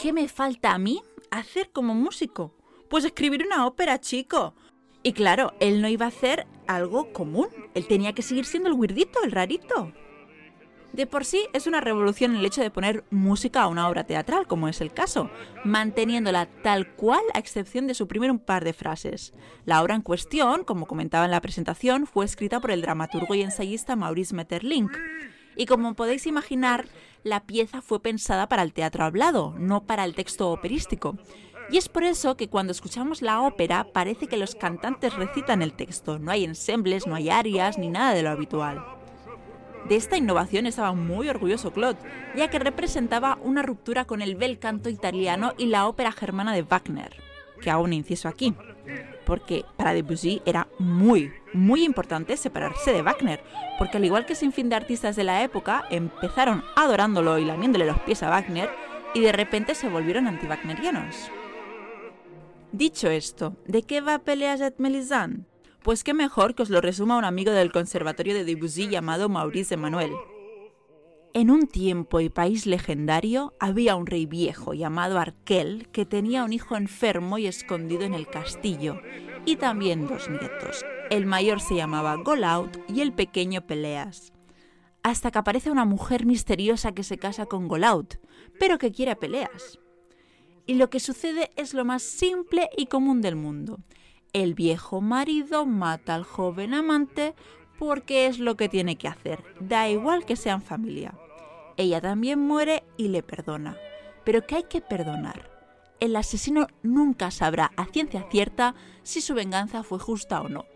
¿qué 0.00 0.12
me 0.12 0.28
falta 0.28 0.72
a 0.72 0.78
mí 0.78 1.02
hacer 1.30 1.70
como 1.70 1.94
músico? 1.94 2.54
Pues 2.88 3.04
escribir 3.04 3.44
una 3.46 3.66
ópera, 3.66 4.00
chico. 4.00 4.54
Y 5.02 5.12
claro, 5.12 5.52
él 5.60 5.82
no 5.82 5.88
iba 5.88 6.06
a 6.06 6.08
hacer 6.08 6.46
algo 6.66 7.12
común, 7.12 7.48
él 7.74 7.86
tenía 7.86 8.14
que 8.14 8.22
seguir 8.22 8.46
siendo 8.46 8.68
el 8.68 8.74
weirdito, 8.74 9.22
el 9.22 9.32
rarito. 9.32 9.92
De 10.94 11.08
por 11.08 11.24
sí 11.24 11.48
es 11.52 11.66
una 11.66 11.80
revolución 11.80 12.36
el 12.36 12.44
hecho 12.44 12.60
de 12.60 12.70
poner 12.70 13.02
música 13.10 13.62
a 13.62 13.66
una 13.66 13.88
obra 13.88 14.04
teatral, 14.04 14.46
como 14.46 14.68
es 14.68 14.80
el 14.80 14.92
caso, 14.92 15.28
manteniéndola 15.64 16.46
tal 16.62 16.94
cual 16.94 17.22
a 17.34 17.40
excepción 17.40 17.88
de 17.88 17.94
suprimir 17.94 18.30
un 18.30 18.38
par 18.38 18.62
de 18.64 18.72
frases. 18.72 19.34
La 19.64 19.82
obra 19.82 19.96
en 19.96 20.02
cuestión, 20.02 20.62
como 20.62 20.86
comentaba 20.86 21.24
en 21.24 21.32
la 21.32 21.40
presentación, 21.40 22.06
fue 22.06 22.24
escrita 22.24 22.60
por 22.60 22.70
el 22.70 22.80
dramaturgo 22.80 23.34
y 23.34 23.42
ensayista 23.42 23.96
Maurice 23.96 24.36
Metterlink. 24.36 24.92
Y 25.56 25.66
como 25.66 25.94
podéis 25.94 26.28
imaginar, 26.28 26.86
la 27.24 27.40
pieza 27.40 27.82
fue 27.82 28.00
pensada 28.00 28.48
para 28.48 28.62
el 28.62 28.72
teatro 28.72 29.02
hablado, 29.02 29.52
no 29.58 29.86
para 29.86 30.04
el 30.04 30.14
texto 30.14 30.52
operístico. 30.52 31.18
Y 31.70 31.78
es 31.78 31.88
por 31.88 32.04
eso 32.04 32.36
que 32.36 32.48
cuando 32.48 32.70
escuchamos 32.70 33.20
la 33.20 33.40
ópera 33.40 33.88
parece 33.92 34.28
que 34.28 34.36
los 34.36 34.54
cantantes 34.54 35.12
recitan 35.14 35.60
el 35.60 35.72
texto, 35.72 36.20
no 36.20 36.30
hay 36.30 36.44
ensembles, 36.44 37.08
no 37.08 37.16
hay 37.16 37.30
arias 37.30 37.78
ni 37.78 37.88
nada 37.88 38.14
de 38.14 38.22
lo 38.22 38.30
habitual. 38.30 38.93
De 39.88 39.96
esta 39.96 40.16
innovación 40.16 40.66
estaba 40.66 40.94
muy 40.94 41.28
orgulloso 41.28 41.72
Claude, 41.72 41.98
ya 42.34 42.48
que 42.48 42.58
representaba 42.58 43.38
una 43.42 43.62
ruptura 43.62 44.06
con 44.06 44.22
el 44.22 44.34
bel 44.34 44.58
canto 44.58 44.88
italiano 44.88 45.52
y 45.58 45.66
la 45.66 45.86
ópera 45.86 46.10
germana 46.10 46.54
de 46.54 46.62
Wagner, 46.62 47.14
que 47.60 47.74
un 47.74 47.92
inciso 47.92 48.28
aquí, 48.28 48.54
porque 49.26 49.64
para 49.76 49.92
Debussy 49.92 50.40
era 50.46 50.68
muy, 50.78 51.32
muy 51.52 51.84
importante 51.84 52.36
separarse 52.38 52.92
de 52.92 53.02
Wagner, 53.02 53.42
porque 53.78 53.98
al 53.98 54.04
igual 54.06 54.24
que 54.24 54.34
sin 54.34 54.52
fin 54.52 54.70
de 54.70 54.76
artistas 54.76 55.16
de 55.16 55.24
la 55.24 55.42
época, 55.42 55.84
empezaron 55.90 56.64
adorándolo 56.76 57.38
y 57.38 57.44
lamiéndole 57.44 57.86
los 57.86 58.00
pies 58.00 58.22
a 58.22 58.30
Wagner, 58.30 58.70
y 59.12 59.20
de 59.20 59.32
repente 59.32 59.74
se 59.74 59.88
volvieron 59.90 60.26
anti-wagnerianos. 60.26 61.30
Dicho 62.72 63.08
esto, 63.08 63.56
¿de 63.66 63.82
qué 63.82 64.00
va 64.00 64.18
Peleas 64.18 64.60
et 64.60 64.78
Mélisande? 64.78 65.44
Pues 65.84 66.02
qué 66.02 66.14
mejor 66.14 66.54
que 66.54 66.62
os 66.62 66.70
lo 66.70 66.80
resuma 66.80 67.18
un 67.18 67.26
amigo 67.26 67.52
del 67.52 67.70
Conservatorio 67.70 68.32
de 68.32 68.46
Debussy 68.46 68.88
llamado 68.88 69.28
Maurice 69.28 69.74
Emmanuel. 69.74 70.12
En 71.34 71.50
un 71.50 71.66
tiempo 71.66 72.20
y 72.20 72.30
país 72.30 72.64
legendario 72.64 73.52
había 73.60 73.94
un 73.94 74.06
rey 74.06 74.24
viejo 74.24 74.72
llamado 74.72 75.18
Arkel 75.18 75.88
que 75.92 76.06
tenía 76.06 76.42
un 76.42 76.54
hijo 76.54 76.74
enfermo 76.74 77.36
y 77.36 77.46
escondido 77.46 78.04
en 78.04 78.14
el 78.14 78.26
castillo, 78.26 78.98
y 79.44 79.56
también 79.56 80.06
dos 80.06 80.30
nietos. 80.30 80.86
El 81.10 81.26
mayor 81.26 81.60
se 81.60 81.74
llamaba 81.74 82.16
Golaut 82.16 82.78
y 82.88 83.02
el 83.02 83.12
pequeño 83.12 83.66
Peleas. 83.66 84.32
Hasta 85.02 85.30
que 85.30 85.38
aparece 85.38 85.70
una 85.70 85.84
mujer 85.84 86.24
misteriosa 86.24 86.92
que 86.92 87.02
se 87.02 87.18
casa 87.18 87.44
con 87.44 87.68
Golaut, 87.68 88.18
pero 88.58 88.78
que 88.78 88.90
quiere 88.90 89.16
Peleas. 89.16 89.78
Y 90.64 90.76
lo 90.76 90.88
que 90.88 90.98
sucede 90.98 91.50
es 91.56 91.74
lo 91.74 91.84
más 91.84 92.02
simple 92.02 92.70
y 92.74 92.86
común 92.86 93.20
del 93.20 93.36
mundo 93.36 93.80
el 94.34 94.54
viejo 94.54 95.00
marido 95.00 95.64
mata 95.64 96.14
al 96.14 96.24
joven 96.24 96.74
amante 96.74 97.34
porque 97.78 98.26
es 98.26 98.38
lo 98.38 98.56
que 98.56 98.68
tiene 98.68 98.96
que 98.96 99.08
hacer, 99.08 99.42
da 99.60 99.88
igual 99.88 100.26
que 100.26 100.36
sean 100.36 100.60
familia. 100.60 101.14
Ella 101.76 102.00
también 102.00 102.40
muere 102.40 102.82
y 102.96 103.08
le 103.08 103.22
perdona. 103.22 103.76
Pero 104.24 104.46
¿qué 104.46 104.56
hay 104.56 104.62
que 104.64 104.80
perdonar? 104.80 105.50
El 106.00 106.16
asesino 106.16 106.66
nunca 106.82 107.30
sabrá 107.30 107.72
a 107.76 107.86
ciencia 107.86 108.26
cierta 108.30 108.74
si 109.02 109.20
su 109.20 109.34
venganza 109.34 109.82
fue 109.82 109.98
justa 109.98 110.40
o 110.40 110.48
no. 110.48 110.66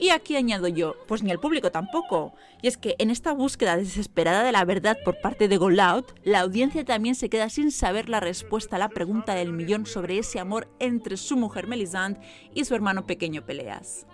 Y 0.00 0.08
aquí 0.10 0.34
añado 0.34 0.66
yo, 0.66 0.96
pues 1.06 1.22
ni 1.22 1.30
el 1.30 1.38
público 1.38 1.70
tampoco. 1.70 2.32
Y 2.62 2.68
es 2.68 2.78
que 2.78 2.96
en 2.98 3.10
esta 3.10 3.32
búsqueda 3.32 3.76
desesperada 3.76 4.42
de 4.42 4.50
la 4.50 4.64
verdad 4.64 4.96
por 5.04 5.20
parte 5.20 5.46
de 5.46 5.58
Golout, 5.58 6.18
la 6.24 6.40
audiencia 6.40 6.86
también 6.86 7.14
se 7.14 7.28
queda 7.28 7.50
sin 7.50 7.70
saber 7.70 8.08
la 8.08 8.18
respuesta 8.18 8.76
a 8.76 8.78
la 8.78 8.88
pregunta 8.88 9.34
del 9.34 9.52
millón 9.52 9.84
sobre 9.84 10.16
ese 10.16 10.40
amor 10.40 10.68
entre 10.78 11.18
su 11.18 11.36
mujer 11.36 11.66
Melisande 11.66 12.18
y 12.54 12.64
su 12.64 12.74
hermano 12.74 13.06
pequeño 13.06 13.44
Peleas. 13.44 14.06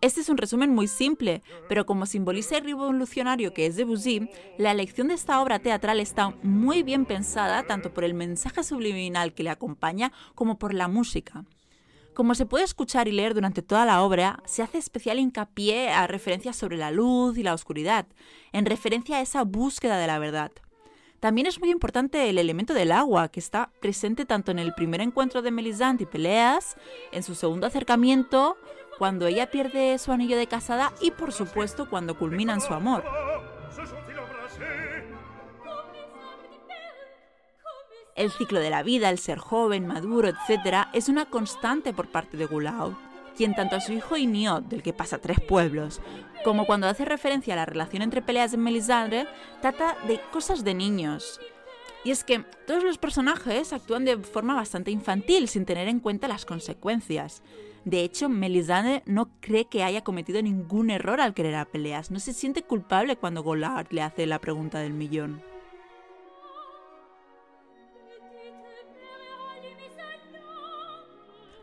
Este 0.00 0.20
es 0.20 0.28
un 0.28 0.36
resumen 0.36 0.72
muy 0.72 0.86
simple, 0.86 1.42
pero 1.68 1.84
como 1.84 2.06
simboliza 2.06 2.56
el 2.56 2.64
revolucionario 2.64 3.52
que 3.52 3.66
es 3.66 3.74
Debussy, 3.74 4.30
la 4.56 4.70
elección 4.70 5.08
de 5.08 5.14
esta 5.14 5.40
obra 5.42 5.58
teatral 5.58 5.98
está 5.98 6.36
muy 6.44 6.84
bien 6.84 7.04
pensada 7.04 7.64
tanto 7.64 7.92
por 7.92 8.04
el 8.04 8.14
mensaje 8.14 8.62
subliminal 8.62 9.34
que 9.34 9.42
le 9.42 9.50
acompaña 9.50 10.12
como 10.36 10.56
por 10.56 10.72
la 10.72 10.86
música. 10.86 11.44
Como 12.14 12.36
se 12.36 12.46
puede 12.46 12.64
escuchar 12.64 13.08
y 13.08 13.12
leer 13.12 13.34
durante 13.34 13.60
toda 13.60 13.84
la 13.86 14.02
obra, 14.02 14.40
se 14.44 14.62
hace 14.62 14.78
especial 14.78 15.18
hincapié 15.18 15.90
a 15.90 16.06
referencias 16.06 16.56
sobre 16.56 16.76
la 16.76 16.92
luz 16.92 17.36
y 17.36 17.42
la 17.42 17.54
oscuridad, 17.54 18.06
en 18.52 18.66
referencia 18.66 19.16
a 19.16 19.20
esa 19.20 19.42
búsqueda 19.42 19.98
de 19.98 20.06
la 20.06 20.20
verdad. 20.20 20.52
También 21.20 21.48
es 21.48 21.58
muy 21.58 21.70
importante 21.70 22.30
el 22.30 22.38
elemento 22.38 22.74
del 22.74 22.92
agua, 22.92 23.28
que 23.28 23.40
está 23.40 23.72
presente 23.80 24.24
tanto 24.24 24.52
en 24.52 24.60
el 24.60 24.72
primer 24.74 25.00
encuentro 25.00 25.42
de 25.42 25.50
Melisande 25.50 26.04
y 26.04 26.06
Peleas, 26.06 26.76
en 27.10 27.24
su 27.24 27.34
segundo 27.34 27.66
acercamiento, 27.66 28.56
cuando 28.98 29.26
ella 29.26 29.50
pierde 29.50 29.96
su 29.98 30.12
anillo 30.12 30.36
de 30.36 30.48
casada 30.48 30.92
y 31.00 31.12
por 31.12 31.32
supuesto 31.32 31.88
cuando 31.88 32.18
culminan 32.18 32.60
su 32.60 32.74
amor. 32.74 33.04
El 38.16 38.32
ciclo 38.32 38.58
de 38.58 38.70
la 38.70 38.82
vida, 38.82 39.10
el 39.10 39.18
ser 39.18 39.38
joven, 39.38 39.86
maduro, 39.86 40.28
etc., 40.28 40.88
es 40.92 41.08
una 41.08 41.26
constante 41.26 41.92
por 41.92 42.08
parte 42.08 42.36
de 42.36 42.46
Gulaud, 42.46 42.94
quien 43.36 43.54
tanto 43.54 43.76
a 43.76 43.80
su 43.80 43.92
hijo 43.92 44.16
Iniot, 44.16 44.64
del 44.64 44.82
que 44.82 44.92
pasa 44.92 45.18
tres 45.18 45.38
pueblos, 45.40 46.00
como 46.42 46.66
cuando 46.66 46.88
hace 46.88 47.04
referencia 47.04 47.54
a 47.54 47.58
la 47.58 47.66
relación 47.66 48.02
entre 48.02 48.20
peleas 48.20 48.50
de 48.50 48.56
Melisandre, 48.56 49.28
trata 49.62 49.96
de 50.08 50.20
cosas 50.32 50.64
de 50.64 50.74
niños. 50.74 51.40
Y 52.04 52.10
es 52.10 52.24
que 52.24 52.44
todos 52.66 52.84
los 52.84 52.98
personajes 52.98 53.72
actúan 53.72 54.04
de 54.04 54.16
forma 54.18 54.54
bastante 54.54 54.90
infantil, 54.90 55.48
sin 55.48 55.64
tener 55.64 55.88
en 55.88 56.00
cuenta 56.00 56.28
las 56.28 56.44
consecuencias. 56.44 57.42
De 57.84 58.02
hecho, 58.02 58.28
Melisandre 58.28 59.02
no 59.06 59.30
cree 59.40 59.66
que 59.66 59.82
haya 59.82 60.04
cometido 60.04 60.40
ningún 60.42 60.90
error 60.90 61.20
al 61.20 61.34
querer 61.34 61.56
a 61.56 61.64
Peleas. 61.64 62.10
No 62.10 62.20
se 62.20 62.32
siente 62.32 62.62
culpable 62.62 63.16
cuando 63.16 63.42
Goulart 63.42 63.92
le 63.92 64.02
hace 64.02 64.26
la 64.26 64.38
pregunta 64.38 64.78
del 64.78 64.92
millón. 64.92 65.42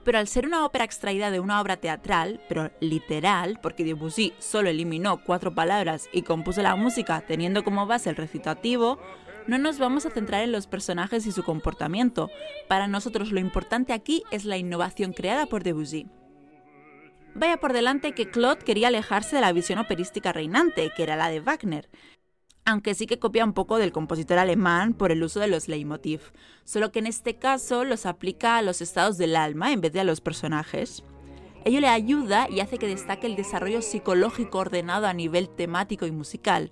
pero 0.05 0.19
al 0.19 0.27
ser 0.27 0.45
una 0.45 0.63
ópera 0.63 0.85
extraída 0.85 1.31
de 1.31 1.39
una 1.39 1.59
obra 1.59 1.77
teatral, 1.77 2.39
pero 2.47 2.71
literal, 2.79 3.59
porque 3.61 3.83
Debussy 3.83 4.33
solo 4.37 4.69
eliminó 4.69 5.17
cuatro 5.23 5.53
palabras 5.53 6.07
y 6.13 6.21
compuso 6.21 6.61
la 6.61 6.75
música 6.75 7.21
teniendo 7.21 7.63
como 7.63 7.87
base 7.87 8.11
el 8.11 8.15
recitativo, 8.15 8.99
no 9.47 9.57
nos 9.57 9.79
vamos 9.79 10.05
a 10.05 10.09
centrar 10.09 10.43
en 10.43 10.51
los 10.51 10.67
personajes 10.67 11.25
y 11.27 11.31
su 11.31 11.43
comportamiento. 11.43 12.29
Para 12.67 12.87
nosotros 12.87 13.31
lo 13.31 13.39
importante 13.39 13.93
aquí 13.93 14.23
es 14.31 14.45
la 14.45 14.57
innovación 14.57 15.13
creada 15.13 15.45
por 15.45 15.63
Debussy. 15.63 16.07
Vaya 17.35 17.57
por 17.57 17.73
delante 17.73 18.13
que 18.13 18.29
Claude 18.29 18.63
quería 18.63 18.87
alejarse 18.87 19.35
de 19.35 19.41
la 19.41 19.51
visión 19.51 19.77
operística 19.77 20.31
reinante, 20.31 20.91
que 20.95 21.03
era 21.03 21.17
la 21.17 21.29
de 21.29 21.41
Wagner, 21.41 21.89
aunque 22.63 22.95
sí 22.95 23.05
que 23.05 23.19
copia 23.19 23.45
un 23.45 23.53
poco 23.53 23.77
del 23.77 23.91
compositor 23.91 24.39
alemán 24.39 24.93
por 24.93 25.11
el 25.11 25.21
uso 25.21 25.39
de 25.39 25.47
los 25.47 25.67
leitmotiv, 25.67 26.21
solo 26.63 26.91
que 26.91 26.99
en 26.99 27.07
este 27.07 27.37
caso 27.37 27.83
los 27.83 28.05
aplica 28.05 28.57
a 28.57 28.61
los 28.61 28.81
estados 28.81 29.17
del 29.17 29.35
alma 29.35 29.71
en 29.71 29.81
vez 29.81 29.93
de 29.93 29.99
a 29.99 30.05
los 30.05 30.21
personajes. 30.21 31.03
Ello 31.65 31.79
le 31.81 31.87
ayuda 31.87 32.47
y 32.49 32.61
hace 32.61 32.77
que 32.77 32.87
destaque 32.87 33.27
el 33.27 33.35
desarrollo 33.35 33.81
psicológico 33.81 34.59
ordenado 34.59 35.05
a 35.05 35.13
nivel 35.13 35.49
temático 35.49 36.05
y 36.05 36.11
musical, 36.11 36.71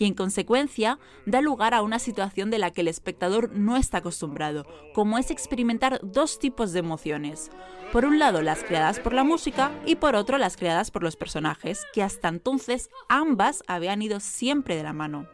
y 0.00 0.06
en 0.06 0.14
consecuencia 0.14 0.98
da 1.26 1.42
lugar 1.42 1.74
a 1.74 1.82
una 1.82 1.98
situación 1.98 2.50
de 2.50 2.58
la 2.58 2.72
que 2.72 2.80
el 2.80 2.88
espectador 2.88 3.52
no 3.52 3.76
está 3.76 3.98
acostumbrado, 3.98 4.66
como 4.94 5.18
es 5.18 5.30
experimentar 5.30 6.00
dos 6.02 6.38
tipos 6.38 6.72
de 6.72 6.78
emociones. 6.78 7.50
Por 7.92 8.06
un 8.06 8.18
lado 8.18 8.40
las 8.40 8.64
creadas 8.64 8.98
por 8.98 9.12
la 9.12 9.24
música 9.24 9.70
y 9.84 9.96
por 9.96 10.16
otro 10.16 10.38
las 10.38 10.56
creadas 10.56 10.90
por 10.90 11.02
los 11.02 11.16
personajes, 11.16 11.84
que 11.92 12.02
hasta 12.02 12.28
entonces 12.28 12.88
ambas 13.10 13.62
habían 13.66 14.00
ido 14.00 14.20
siempre 14.20 14.74
de 14.74 14.84
la 14.84 14.94
mano. 14.94 15.28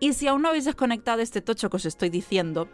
Y 0.00 0.14
si 0.14 0.26
aún 0.26 0.42
no 0.42 0.48
habéis 0.48 0.64
desconectado 0.64 1.22
este 1.22 1.40
tocho 1.40 1.70
que 1.70 1.76
os 1.76 1.84
estoy 1.84 2.10
diciendo, 2.10 2.68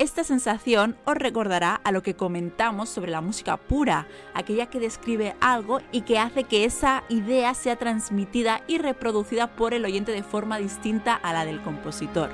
esta 0.00 0.24
sensación 0.24 0.96
os 1.04 1.14
recordará 1.14 1.74
a 1.74 1.92
lo 1.92 2.02
que 2.02 2.16
comentamos 2.16 2.88
sobre 2.88 3.10
la 3.10 3.20
música 3.20 3.58
pura, 3.58 4.08
aquella 4.32 4.64
que 4.64 4.80
describe 4.80 5.36
algo 5.42 5.80
y 5.92 6.00
que 6.00 6.18
hace 6.18 6.44
que 6.44 6.64
esa 6.64 7.04
idea 7.10 7.52
sea 7.52 7.76
transmitida 7.76 8.62
y 8.66 8.78
reproducida 8.78 9.54
por 9.56 9.74
el 9.74 9.84
oyente 9.84 10.10
de 10.10 10.22
forma 10.22 10.56
distinta 10.56 11.14
a 11.14 11.34
la 11.34 11.44
del 11.44 11.60
compositor. 11.60 12.30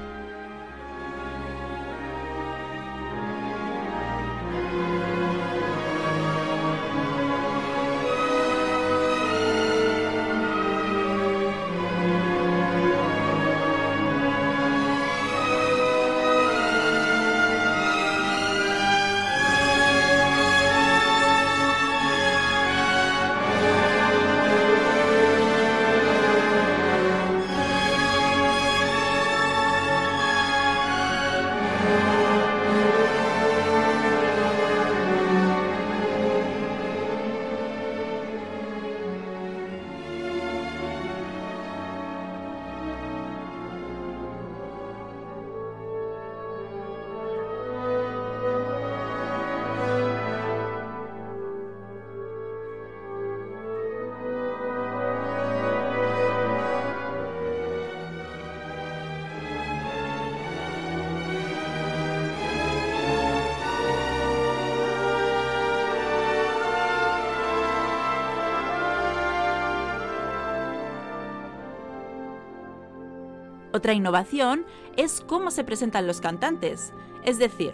Otra 73.76 73.92
innovación 73.92 74.64
es 74.96 75.20
cómo 75.20 75.50
se 75.50 75.62
presentan 75.62 76.06
los 76.06 76.22
cantantes. 76.22 76.94
Es 77.24 77.38
decir, 77.38 77.72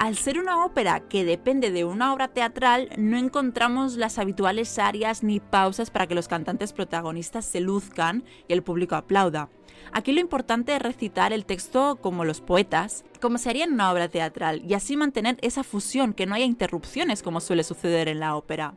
al 0.00 0.16
ser 0.16 0.40
una 0.40 0.64
ópera 0.64 0.98
que 0.98 1.24
depende 1.24 1.70
de 1.70 1.84
una 1.84 2.12
obra 2.12 2.26
teatral, 2.26 2.88
no 2.98 3.16
encontramos 3.16 3.96
las 3.96 4.18
habituales 4.18 4.80
áreas 4.80 5.22
ni 5.22 5.38
pausas 5.38 5.90
para 5.90 6.08
que 6.08 6.16
los 6.16 6.26
cantantes 6.26 6.72
protagonistas 6.72 7.44
se 7.44 7.60
luzcan 7.60 8.24
y 8.48 8.52
el 8.52 8.64
público 8.64 8.96
aplauda. 8.96 9.48
Aquí 9.92 10.10
lo 10.10 10.18
importante 10.18 10.74
es 10.74 10.82
recitar 10.82 11.32
el 11.32 11.46
texto 11.46 12.00
como 12.00 12.24
los 12.24 12.40
poetas, 12.40 13.04
como 13.20 13.38
se 13.38 13.50
haría 13.50 13.62
en 13.62 13.74
una 13.74 13.92
obra 13.92 14.08
teatral, 14.08 14.60
y 14.68 14.74
así 14.74 14.96
mantener 14.96 15.36
esa 15.40 15.62
fusión, 15.62 16.14
que 16.14 16.26
no 16.26 16.34
haya 16.34 16.46
interrupciones 16.46 17.22
como 17.22 17.38
suele 17.38 17.62
suceder 17.62 18.08
en 18.08 18.18
la 18.18 18.34
ópera. 18.34 18.74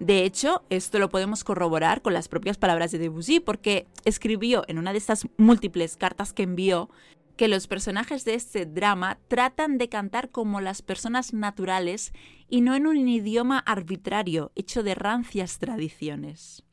De 0.00 0.24
hecho, 0.24 0.62
esto 0.70 1.00
lo 1.00 1.08
podemos 1.08 1.42
corroborar 1.42 2.02
con 2.02 2.12
las 2.12 2.28
propias 2.28 2.56
palabras 2.56 2.92
de 2.92 2.98
Debussy, 2.98 3.40
porque 3.40 3.86
escribió 4.04 4.62
en 4.68 4.78
una 4.78 4.92
de 4.92 4.98
estas 4.98 5.26
múltiples 5.36 5.96
cartas 5.96 6.32
que 6.32 6.44
envió 6.44 6.88
que 7.36 7.48
los 7.48 7.66
personajes 7.66 8.24
de 8.24 8.34
este 8.34 8.66
drama 8.66 9.18
tratan 9.28 9.78
de 9.78 9.88
cantar 9.88 10.30
como 10.30 10.60
las 10.60 10.82
personas 10.82 11.32
naturales 11.32 12.12
y 12.48 12.60
no 12.60 12.74
en 12.74 12.86
un 12.86 13.08
idioma 13.08 13.58
arbitrario, 13.58 14.52
hecho 14.54 14.82
de 14.82 14.94
rancias 14.94 15.58
tradiciones. 15.58 16.64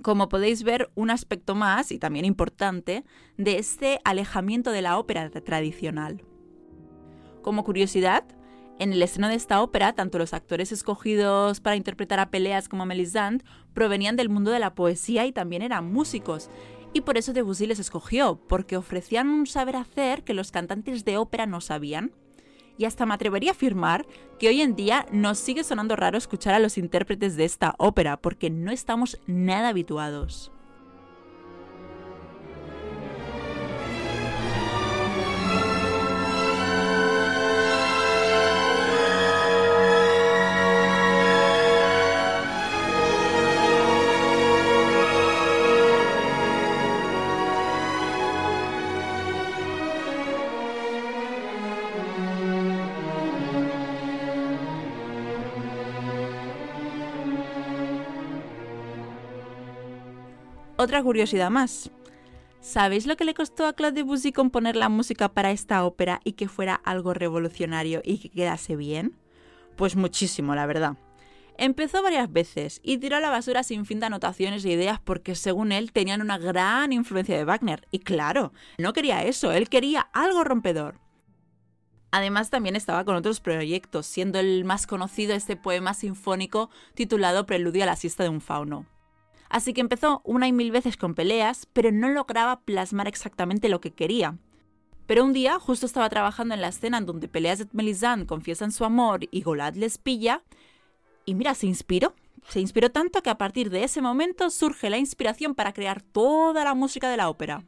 Como 0.00 0.28
podéis 0.28 0.64
ver, 0.64 0.90
un 0.94 1.10
aspecto 1.10 1.54
más, 1.54 1.92
y 1.92 1.98
también 1.98 2.24
importante, 2.24 3.04
de 3.36 3.58
este 3.58 4.00
alejamiento 4.04 4.72
de 4.72 4.82
la 4.82 4.98
ópera 4.98 5.30
tradicional. 5.30 6.24
Como 7.42 7.62
curiosidad, 7.62 8.24
en 8.78 8.92
el 8.92 9.02
estreno 9.02 9.28
de 9.28 9.34
esta 9.34 9.62
ópera, 9.62 9.92
tanto 9.92 10.18
los 10.18 10.34
actores 10.34 10.72
escogidos 10.72 11.60
para 11.60 11.76
interpretar 11.76 12.20
a 12.20 12.30
Peleas 12.30 12.68
como 12.68 12.82
a 12.82 12.86
Melisande 12.86 13.44
provenían 13.74 14.16
del 14.16 14.28
mundo 14.28 14.50
de 14.50 14.58
la 14.58 14.74
poesía 14.74 15.26
y 15.26 15.32
también 15.32 15.62
eran 15.62 15.92
músicos. 15.92 16.50
Y 16.92 17.02
por 17.02 17.16
eso 17.16 17.32
Debussy 17.32 17.66
les 17.66 17.78
escogió, 17.78 18.40
porque 18.48 18.76
ofrecían 18.76 19.28
un 19.28 19.46
saber 19.46 19.76
hacer 19.76 20.24
que 20.24 20.34
los 20.34 20.50
cantantes 20.50 21.04
de 21.04 21.16
ópera 21.16 21.46
no 21.46 21.60
sabían. 21.60 22.12
Y 22.76 22.84
hasta 22.84 23.06
me 23.06 23.14
atrevería 23.14 23.50
a 23.50 23.54
afirmar 23.54 24.06
que 24.38 24.48
hoy 24.48 24.60
en 24.62 24.74
día 24.74 25.06
nos 25.12 25.38
sigue 25.38 25.64
sonando 25.64 25.96
raro 25.96 26.18
escuchar 26.18 26.54
a 26.54 26.58
los 26.58 26.78
intérpretes 26.78 27.36
de 27.36 27.44
esta 27.44 27.74
ópera, 27.78 28.16
porque 28.16 28.50
no 28.50 28.72
estamos 28.72 29.20
nada 29.26 29.68
habituados. 29.68 30.52
Otra 60.82 61.02
curiosidad 61.02 61.50
más. 61.50 61.90
¿Sabéis 62.60 63.06
lo 63.06 63.16
que 63.16 63.24
le 63.24 63.34
costó 63.34 63.66
a 63.66 63.72
Claude 63.72 63.96
Debussy 63.96 64.32
componer 64.32 64.76
la 64.76 64.88
música 64.88 65.28
para 65.28 65.50
esta 65.50 65.84
ópera 65.84 66.20
y 66.24 66.32
que 66.32 66.48
fuera 66.48 66.74
algo 66.74 67.12
revolucionario 67.14 68.02
y 68.04 68.18
que 68.18 68.30
quedase 68.30 68.76
bien? 68.76 69.16
Pues 69.76 69.96
muchísimo, 69.96 70.54
la 70.54 70.66
verdad. 70.66 70.96
Empezó 71.58 72.02
varias 72.02 72.32
veces 72.32 72.80
y 72.82 72.98
tiró 72.98 73.16
a 73.16 73.20
la 73.20 73.30
basura 73.30 73.62
sin 73.62 73.84
fin 73.84 74.00
de 74.00 74.06
anotaciones 74.06 74.64
e 74.64 74.70
ideas 74.70 75.00
porque 75.00 75.34
según 75.34 75.72
él 75.72 75.92
tenían 75.92 76.20
una 76.20 76.38
gran 76.38 76.92
influencia 76.92 77.36
de 77.36 77.44
Wagner. 77.44 77.86
Y 77.90 77.98
claro, 77.98 78.52
no 78.78 78.92
quería 78.92 79.24
eso, 79.24 79.52
él 79.52 79.68
quería 79.68 80.02
algo 80.12 80.44
rompedor. 80.44 81.00
Además 82.10 82.50
también 82.50 82.76
estaba 82.76 83.04
con 83.04 83.16
otros 83.16 83.40
proyectos, 83.40 84.06
siendo 84.06 84.38
el 84.38 84.64
más 84.64 84.86
conocido 84.86 85.34
este 85.34 85.56
poema 85.56 85.94
sinfónico 85.94 86.70
titulado 86.94 87.46
Preludio 87.46 87.82
a 87.84 87.86
la 87.86 87.96
siesta 87.96 88.22
de 88.22 88.28
un 88.28 88.40
fauno. 88.40 88.86
Así 89.52 89.74
que 89.74 89.82
empezó 89.82 90.22
una 90.24 90.48
y 90.48 90.52
mil 90.52 90.70
veces 90.70 90.96
con 90.96 91.14
peleas, 91.14 91.68
pero 91.74 91.92
no 91.92 92.08
lograba 92.08 92.60
plasmar 92.60 93.06
exactamente 93.06 93.68
lo 93.68 93.82
que 93.82 93.92
quería. 93.92 94.38
Pero 95.06 95.24
un 95.24 95.34
día, 95.34 95.58
justo 95.58 95.84
estaba 95.84 96.08
trabajando 96.08 96.54
en 96.54 96.62
la 96.62 96.68
escena 96.68 96.96
en 96.96 97.04
donde 97.04 97.28
Peleas 97.28 97.58
de 97.58 97.68
Melisande 97.72 98.24
confiesan 98.24 98.72
su 98.72 98.86
amor 98.86 99.28
y 99.30 99.42
Golad 99.42 99.74
les 99.74 99.98
pilla, 99.98 100.42
y 101.26 101.34
mira, 101.34 101.54
se 101.54 101.66
inspiró. 101.66 102.14
Se 102.48 102.60
inspiró 102.60 102.90
tanto 102.90 103.22
que 103.22 103.28
a 103.28 103.36
partir 103.36 103.68
de 103.68 103.84
ese 103.84 104.00
momento 104.00 104.48
surge 104.48 104.88
la 104.88 104.96
inspiración 104.96 105.54
para 105.54 105.74
crear 105.74 106.00
toda 106.00 106.64
la 106.64 106.72
música 106.72 107.10
de 107.10 107.18
la 107.18 107.28
ópera. 107.28 107.62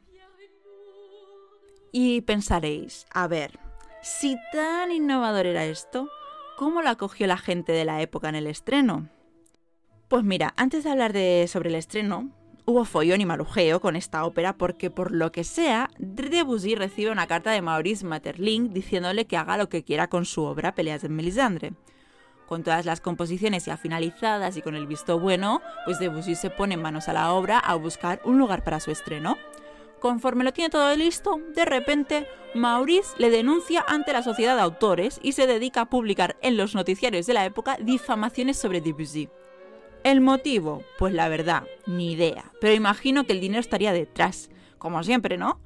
Y 1.91 2.21
pensaréis, 2.21 3.05
a 3.13 3.27
ver, 3.27 3.59
si 4.01 4.37
tan 4.51 4.91
innovador 4.91 5.45
era 5.45 5.65
esto, 5.65 6.09
¿cómo 6.57 6.81
lo 6.81 6.89
acogió 6.89 7.27
la 7.27 7.37
gente 7.37 7.73
de 7.73 7.85
la 7.85 8.01
época 8.01 8.27
en 8.27 8.35
el 8.35 8.47
estreno? 8.47 9.07
Pues 10.07 10.23
mira, 10.23 10.53
antes 10.55 10.83
de 10.83 10.91
hablar 10.91 11.13
de, 11.13 11.47
sobre 11.47 11.69
el 11.69 11.75
estreno, 11.75 12.29
hubo 12.65 12.85
follón 12.85 13.21
y 13.21 13.25
marujeo 13.25 13.81
con 13.81 13.95
esta 13.95 14.23
ópera 14.23 14.55
porque 14.55 14.91
por 14.91 15.11
lo 15.11 15.31
que 15.31 15.43
sea, 15.43 15.89
Debussy 15.97 16.75
recibe 16.75 17.09
una 17.09 17.25
carta 17.25 17.49
de 17.49 17.63
Maurice 17.63 18.05
Maeterlinck 18.05 18.71
diciéndole 18.71 19.25
que 19.25 19.35
haga 19.35 19.57
lo 19.57 19.67
que 19.67 19.83
quiera 19.83 20.07
con 20.07 20.25
su 20.25 20.43
obra 20.43 20.75
Peleas 20.75 21.01
de 21.01 21.09
Melisandre. 21.09 21.73
Con 22.45 22.63
todas 22.63 22.85
las 22.85 23.01
composiciones 23.01 23.65
ya 23.65 23.77
finalizadas 23.77 24.55
y 24.57 24.61
con 24.61 24.75
el 24.75 24.85
visto 24.85 25.19
bueno, 25.19 25.63
pues 25.85 25.97
Debussy 25.97 26.35
se 26.35 26.51
pone 26.51 26.77
manos 26.77 27.09
a 27.09 27.13
la 27.13 27.33
obra 27.33 27.57
a 27.57 27.73
buscar 27.73 28.21
un 28.25 28.37
lugar 28.37 28.63
para 28.63 28.79
su 28.79 28.91
estreno. 28.91 29.37
Conforme 29.99 30.43
lo 30.43 30.53
tiene 30.53 30.69
todo 30.69 30.95
listo, 30.95 31.39
de 31.55 31.65
repente 31.65 32.27
Maurice 32.53 33.15
le 33.17 33.31
denuncia 33.31 33.83
ante 33.87 34.13
la 34.13 34.21
sociedad 34.21 34.55
de 34.55 34.61
autores 34.61 35.19
y 35.23 35.31
se 35.31 35.47
dedica 35.47 35.81
a 35.81 35.89
publicar 35.89 36.37
en 36.43 36.57
los 36.57 36.75
noticiarios 36.75 37.25
de 37.25 37.33
la 37.33 37.45
época 37.45 37.77
difamaciones 37.81 38.57
sobre 38.57 38.81
Debussy. 38.81 39.29
¿El 40.05 40.21
motivo? 40.21 40.83
Pues 40.99 41.15
la 41.15 41.29
verdad, 41.29 41.63
ni 41.87 42.11
idea. 42.11 42.51
Pero 42.61 42.75
imagino 42.75 43.25
que 43.25 43.33
el 43.33 43.41
dinero 43.41 43.59
estaría 43.59 43.91
detrás. 43.91 44.51
Como 44.77 45.01
siempre, 45.01 45.35
¿no? 45.35 45.59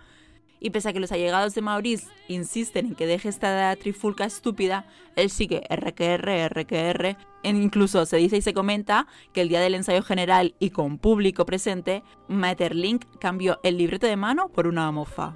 Y 0.61 0.69
pese 0.69 0.87
a 0.87 0.93
que 0.93 1.01
los 1.01 1.11
allegados 1.11 1.55
de 1.55 1.61
Maurice 1.61 2.07
insisten 2.29 2.85
en 2.85 2.95
que 2.95 3.05
deje 3.05 3.27
esta 3.27 3.75
trifulca 3.75 4.23
estúpida, 4.23 4.85
él 5.17 5.29
sigue 5.29 5.67
RQR, 5.69 6.53
RQR. 6.53 7.17
E 7.43 7.49
incluso 7.49 8.05
se 8.05 8.15
dice 8.15 8.37
y 8.37 8.41
se 8.41 8.53
comenta 8.53 9.07
que 9.33 9.41
el 9.41 9.49
día 9.49 9.59
del 9.59 9.75
ensayo 9.75 10.03
general 10.03 10.55
y 10.57 10.69
con 10.69 10.99
público 10.99 11.45
presente, 11.45 12.01
Maeterlinck 12.29 13.19
cambió 13.19 13.59
el 13.63 13.77
libreto 13.77 14.07
de 14.07 14.15
mano 14.15 14.47
por 14.47 14.67
una 14.67 14.89
mofa. 14.93 15.35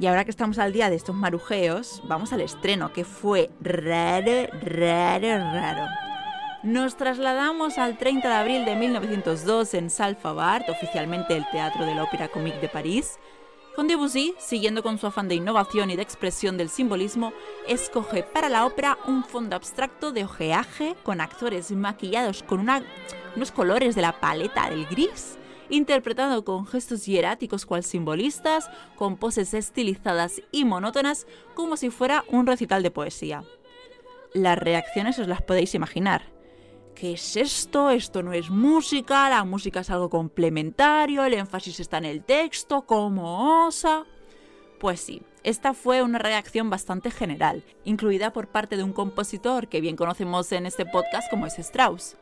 Y 0.00 0.06
ahora 0.06 0.24
que 0.24 0.30
estamos 0.30 0.58
al 0.58 0.72
día 0.72 0.88
de 0.88 0.96
estos 0.96 1.14
marujeos, 1.14 2.00
vamos 2.04 2.32
al 2.32 2.40
estreno, 2.40 2.90
que 2.90 3.04
fue 3.04 3.50
raro, 3.60 4.48
raro, 4.62 5.28
raro. 5.52 5.84
Nos 6.62 6.96
trasladamos 6.96 7.76
al 7.76 7.98
30 7.98 8.26
de 8.26 8.34
abril 8.34 8.64
de 8.64 8.76
1902 8.76 9.74
en 9.74 9.90
Salfabart, 9.90 10.70
oficialmente 10.70 11.36
el 11.36 11.44
Teatro 11.50 11.84
de 11.84 11.94
la 11.94 12.04
Ópera 12.04 12.28
Comique 12.28 12.60
de 12.60 12.70
París. 12.70 13.18
Con 13.76 13.88
Debussy, 13.88 14.34
siguiendo 14.38 14.82
con 14.82 14.96
su 14.96 15.06
afán 15.06 15.28
de 15.28 15.34
innovación 15.34 15.90
y 15.90 15.96
de 15.96 16.02
expresión 16.02 16.56
del 16.56 16.70
simbolismo, 16.70 17.34
escoge 17.68 18.22
para 18.22 18.48
la 18.48 18.64
ópera 18.64 18.96
un 19.06 19.22
fondo 19.22 19.54
abstracto 19.54 20.12
de 20.12 20.24
ojeaje 20.24 20.96
con 21.02 21.20
actores 21.20 21.70
maquillados 21.72 22.42
con 22.42 22.66
unos 23.36 23.52
colores 23.52 23.94
de 23.96 24.02
la 24.02 24.18
paleta 24.18 24.70
del 24.70 24.86
gris 24.86 25.36
interpretado 25.70 26.44
con 26.44 26.66
gestos 26.66 27.06
hieráticos 27.06 27.64
cual 27.64 27.84
simbolistas, 27.84 28.70
con 28.96 29.16
poses 29.16 29.54
estilizadas 29.54 30.42
y 30.52 30.64
monótonas, 30.64 31.26
como 31.54 31.76
si 31.76 31.90
fuera 31.90 32.24
un 32.28 32.46
recital 32.46 32.82
de 32.82 32.90
poesía. 32.90 33.44
Las 34.34 34.58
reacciones 34.58 35.18
os 35.18 35.28
las 35.28 35.42
podéis 35.42 35.74
imaginar. 35.74 36.22
¿Qué 36.94 37.14
es 37.14 37.36
esto? 37.36 37.90
Esto 37.90 38.22
no 38.22 38.32
es 38.32 38.50
música, 38.50 39.30
la 39.30 39.44
música 39.44 39.80
es 39.80 39.90
algo 39.90 40.10
complementario, 40.10 41.24
el 41.24 41.34
énfasis 41.34 41.80
está 41.80 41.98
en 41.98 42.04
el 42.04 42.24
texto, 42.24 42.82
¿cómo 42.82 43.66
osa? 43.66 44.04
Pues 44.78 45.00
sí, 45.00 45.22
esta 45.42 45.72
fue 45.72 46.02
una 46.02 46.18
reacción 46.18 46.68
bastante 46.68 47.10
general, 47.10 47.64
incluida 47.84 48.32
por 48.32 48.48
parte 48.48 48.76
de 48.76 48.82
un 48.82 48.92
compositor 48.92 49.68
que 49.68 49.80
bien 49.80 49.96
conocemos 49.96 50.52
en 50.52 50.66
este 50.66 50.84
podcast 50.84 51.30
como 51.30 51.46
es 51.46 51.58
Strauss 51.58 52.16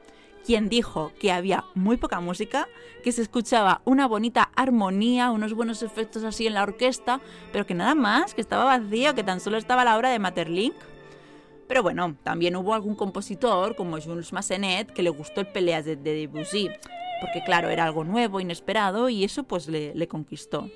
quien 0.45 0.69
dijo 0.69 1.13
que 1.21 1.33
había 1.33 1.65
muy 1.75 1.97
poca 1.97 2.21
música, 2.21 2.69
que 3.03 3.13
se 3.13 3.23
escuchaba 3.23 3.83
una 3.85 4.07
bonita 4.07 4.51
armonía, 4.57 5.31
unos 5.31 5.55
buenos 5.55 5.83
efectos 5.83 6.25
así 6.25 6.47
en 6.47 6.55
la 6.55 6.63
orquesta, 6.63 7.21
pero 7.53 7.67
que 7.67 7.75
nada 7.75 7.95
más, 7.95 8.35
que 8.35 8.41
estaba 8.41 8.65
vacío, 8.65 9.15
que 9.15 9.25
tan 9.25 9.41
solo 9.41 9.57
estaba 9.57 9.85
la 9.85 9.97
obra 9.97 10.11
de 10.11 10.19
Maeterlinck. 10.19 10.75
Pero 11.69 11.83
bueno, 11.83 12.17
también 12.23 12.57
hubo 12.57 12.73
algún 12.75 12.95
compositor, 12.95 13.77
como 13.77 14.01
Jules 14.01 14.33
Massenet, 14.33 14.91
que 14.93 15.03
le 15.03 15.11
gustó 15.11 15.43
el 15.43 15.49
Peleas 15.49 15.85
de, 15.85 15.97
Debussy, 15.97 16.71
porque 17.21 17.45
claro, 17.45 17.69
era 17.69 17.85
algo 17.85 18.05
nuevo, 18.05 18.41
inesperado, 18.41 19.09
y 19.11 19.25
eso 19.25 19.45
pues 19.45 19.69
le, 19.69 19.95
le 19.95 20.09
conquistó. 20.09 20.71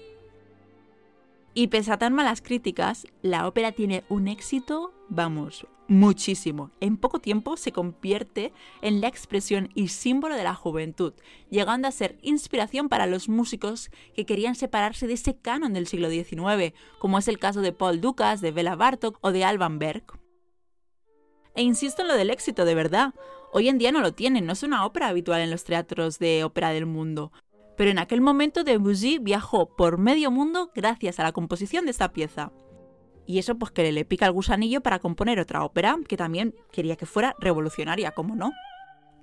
Y 1.54 1.68
pese 1.68 1.92
a 1.92 1.98
tan 1.98 2.14
malas 2.14 2.42
críticas, 2.42 3.06
la 3.22 3.46
ópera 3.46 3.72
tiene 3.72 4.04
un 4.08 4.28
éxito, 4.28 4.92
vamos, 5.08 5.66
muchísimo. 5.92 6.70
En 6.80 6.96
poco 6.96 7.18
tiempo 7.18 7.56
se 7.56 7.72
convierte 7.72 8.52
en 8.80 9.00
la 9.00 9.08
expresión 9.08 9.70
y 9.74 9.88
símbolo 9.88 10.34
de 10.34 10.44
la 10.44 10.54
juventud, 10.54 11.12
llegando 11.50 11.88
a 11.88 11.92
ser 11.92 12.18
inspiración 12.22 12.88
para 12.88 13.06
los 13.06 13.28
músicos 13.28 13.90
que 14.14 14.26
querían 14.26 14.54
separarse 14.54 15.06
de 15.06 15.14
ese 15.14 15.36
canon 15.36 15.72
del 15.72 15.86
siglo 15.86 16.10
XIX, 16.10 16.74
como 16.98 17.18
es 17.18 17.28
el 17.28 17.38
caso 17.38 17.60
de 17.60 17.72
Paul 17.72 18.00
Dukas, 18.00 18.40
de 18.40 18.52
Bela 18.52 18.76
Bartok 18.76 19.18
o 19.20 19.32
de 19.32 19.44
Alban 19.44 19.78
Berg. 19.78 20.04
E 21.54 21.62
insisto 21.62 22.02
en 22.02 22.08
lo 22.08 22.16
del 22.16 22.30
éxito, 22.30 22.64
de 22.64 22.74
verdad. 22.74 23.14
Hoy 23.52 23.68
en 23.68 23.78
día 23.78 23.92
no 23.92 24.00
lo 24.00 24.14
tienen, 24.14 24.46
no 24.46 24.54
es 24.54 24.62
una 24.62 24.86
ópera 24.86 25.08
habitual 25.08 25.42
en 25.42 25.50
los 25.50 25.64
teatros 25.64 26.18
de 26.18 26.42
ópera 26.44 26.70
del 26.70 26.86
mundo 26.86 27.32
pero 27.76 27.90
en 27.90 27.98
aquel 27.98 28.20
momento 28.20 28.64
Debussy 28.64 29.18
viajó 29.18 29.74
por 29.74 29.98
medio 29.98 30.30
mundo 30.30 30.70
gracias 30.74 31.18
a 31.18 31.24
la 31.24 31.32
composición 31.32 31.84
de 31.84 31.90
esta 31.90 32.12
pieza. 32.12 32.52
Y 33.32 33.38
eso 33.38 33.54
pues 33.54 33.72
que 33.72 33.90
le 33.90 34.04
pica 34.04 34.26
el 34.26 34.32
gusanillo 34.32 34.82
para 34.82 34.98
componer 34.98 35.40
otra 35.40 35.64
ópera, 35.64 35.96
que 36.06 36.18
también 36.18 36.54
quería 36.70 36.96
que 36.96 37.06
fuera 37.06 37.34
revolucionaria, 37.40 38.10
como 38.10 38.36
no. 38.36 38.52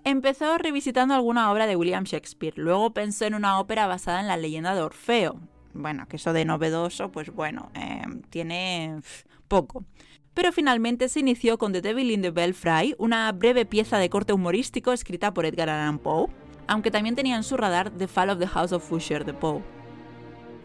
Empezó 0.04 0.58
revisitando 0.58 1.13
alguna 1.13 1.52
obra 1.52 1.67
de 1.67 1.76
William 1.76 2.06
Shakespeare, 2.06 2.56
luego 2.58 2.91
pensó 2.91 3.26
en 3.26 3.36
una 3.36 3.60
ópera 3.60 3.86
basada 3.86 4.19
en 4.19 4.28
la 4.28 4.36
leyenda 4.36 4.74
de 4.74 4.82
Orfeo. 4.82 5.39
Bueno, 5.76 6.08
que 6.08 6.15
eso 6.15 6.34
de 6.34 6.43
novedoso, 6.43 7.12
pues 7.12 7.30
bueno, 7.32 7.69
em, 7.76 8.24
tiene 8.24 9.00
poco. 9.48 9.86
Pero 10.34 10.52
finalmente 10.52 11.08
se 11.08 11.19
inició 11.19 11.60
con 11.60 11.72
The 11.72 11.82
Devil 11.82 12.10
in 12.10 12.24
the 12.24 12.32
Belfry, 12.32 12.95
una 12.98 13.32
breve 13.32 13.67
pieza 13.67 14.00
de 14.00 14.10
corte 14.10 14.34
humorístico 14.34 14.91
escrita 14.91 15.36
por 15.36 15.45
Edgar 15.45 15.69
Allan 15.69 16.00
Poe, 16.00 16.30
aunque 16.65 16.89
también 16.89 17.15
tenía 17.15 17.36
en 17.36 17.43
su 17.43 17.58
radar 17.58 17.91
The 17.91 18.08
Fall 18.08 18.32
of 18.32 18.39
the 18.39 18.48
House 18.48 18.72
of 18.72 18.91
Usher 18.91 19.24
de 19.24 19.36
Poe. 19.36 19.79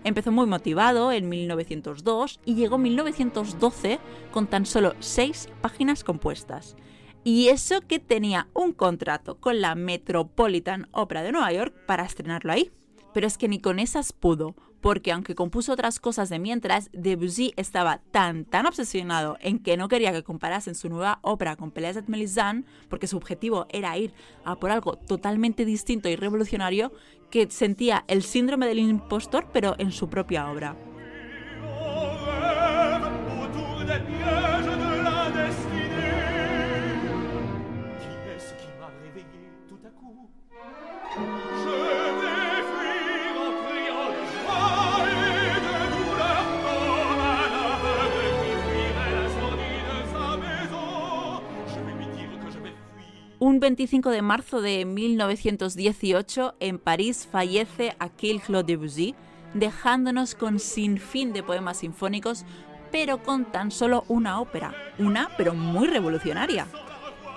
Empezó 0.04 0.30
muy 0.30 0.46
motivado 0.46 1.12
en 1.12 1.30
1902 1.30 2.40
y 2.44 2.54
llegó 2.54 2.76
1912 2.76 3.98
con 4.30 4.46
tan 4.46 4.66
solo 4.66 4.94
seis 5.00 5.48
páginas 5.62 6.04
compuestas. 6.04 6.76
Y 7.24 7.48
eso 7.48 7.80
que 7.80 7.98
tenía 7.98 8.48
un 8.52 8.72
contrato 8.72 9.40
con 9.40 9.62
la 9.62 9.74
Metropolitan 9.74 10.88
Opera 10.92 11.22
de 11.22 11.32
Nueva 11.32 11.50
York 11.52 11.74
para 11.86 12.04
estrenarlo 12.04 12.52
ahí. 12.52 12.70
Pero 13.14 13.26
es 13.26 13.38
que 13.38 13.48
ni 13.48 13.60
con 13.60 13.78
esas 13.78 14.12
pudo, 14.12 14.54
porque 14.84 15.12
aunque 15.12 15.34
compuso 15.34 15.72
otras 15.72 15.98
cosas 15.98 16.28
de 16.28 16.38
mientras, 16.38 16.90
Debussy 16.92 17.54
estaba 17.56 18.02
tan 18.10 18.44
tan 18.44 18.66
obsesionado 18.66 19.38
en 19.40 19.58
que 19.58 19.78
no 19.78 19.88
quería 19.88 20.12
que 20.12 20.22
comparasen 20.22 20.74
su 20.74 20.90
nueva 20.90 21.20
ópera 21.22 21.56
con 21.56 21.70
Peleas 21.70 21.94
de 21.94 22.02
Melisande, 22.06 22.68
porque 22.90 23.06
su 23.06 23.16
objetivo 23.16 23.66
era 23.70 23.96
ir 23.96 24.12
a 24.44 24.56
por 24.56 24.70
algo 24.70 24.98
totalmente 24.98 25.64
distinto 25.64 26.10
y 26.10 26.16
revolucionario, 26.16 26.92
que 27.30 27.50
sentía 27.50 28.04
el 28.08 28.22
síndrome 28.22 28.66
del 28.66 28.78
impostor 28.78 29.46
pero 29.54 29.74
en 29.78 29.90
su 29.90 30.10
propia 30.10 30.50
obra. 30.50 30.76
Un 53.54 53.60
25 53.60 54.10
de 54.10 54.20
marzo 54.20 54.60
de 54.60 54.84
1918, 54.84 56.56
en 56.58 56.80
París 56.80 57.28
fallece 57.30 57.94
Aquil 58.00 58.40
Claude 58.40 58.66
Debussy, 58.66 59.14
dejándonos 59.54 60.34
con 60.34 60.58
sin 60.58 60.98
fin 60.98 61.32
de 61.32 61.44
poemas 61.44 61.76
sinfónicos, 61.76 62.44
pero 62.90 63.22
con 63.22 63.44
tan 63.44 63.70
solo 63.70 64.02
una 64.08 64.40
ópera, 64.40 64.74
una 64.98 65.30
pero 65.36 65.54
muy 65.54 65.86
revolucionaria, 65.86 66.66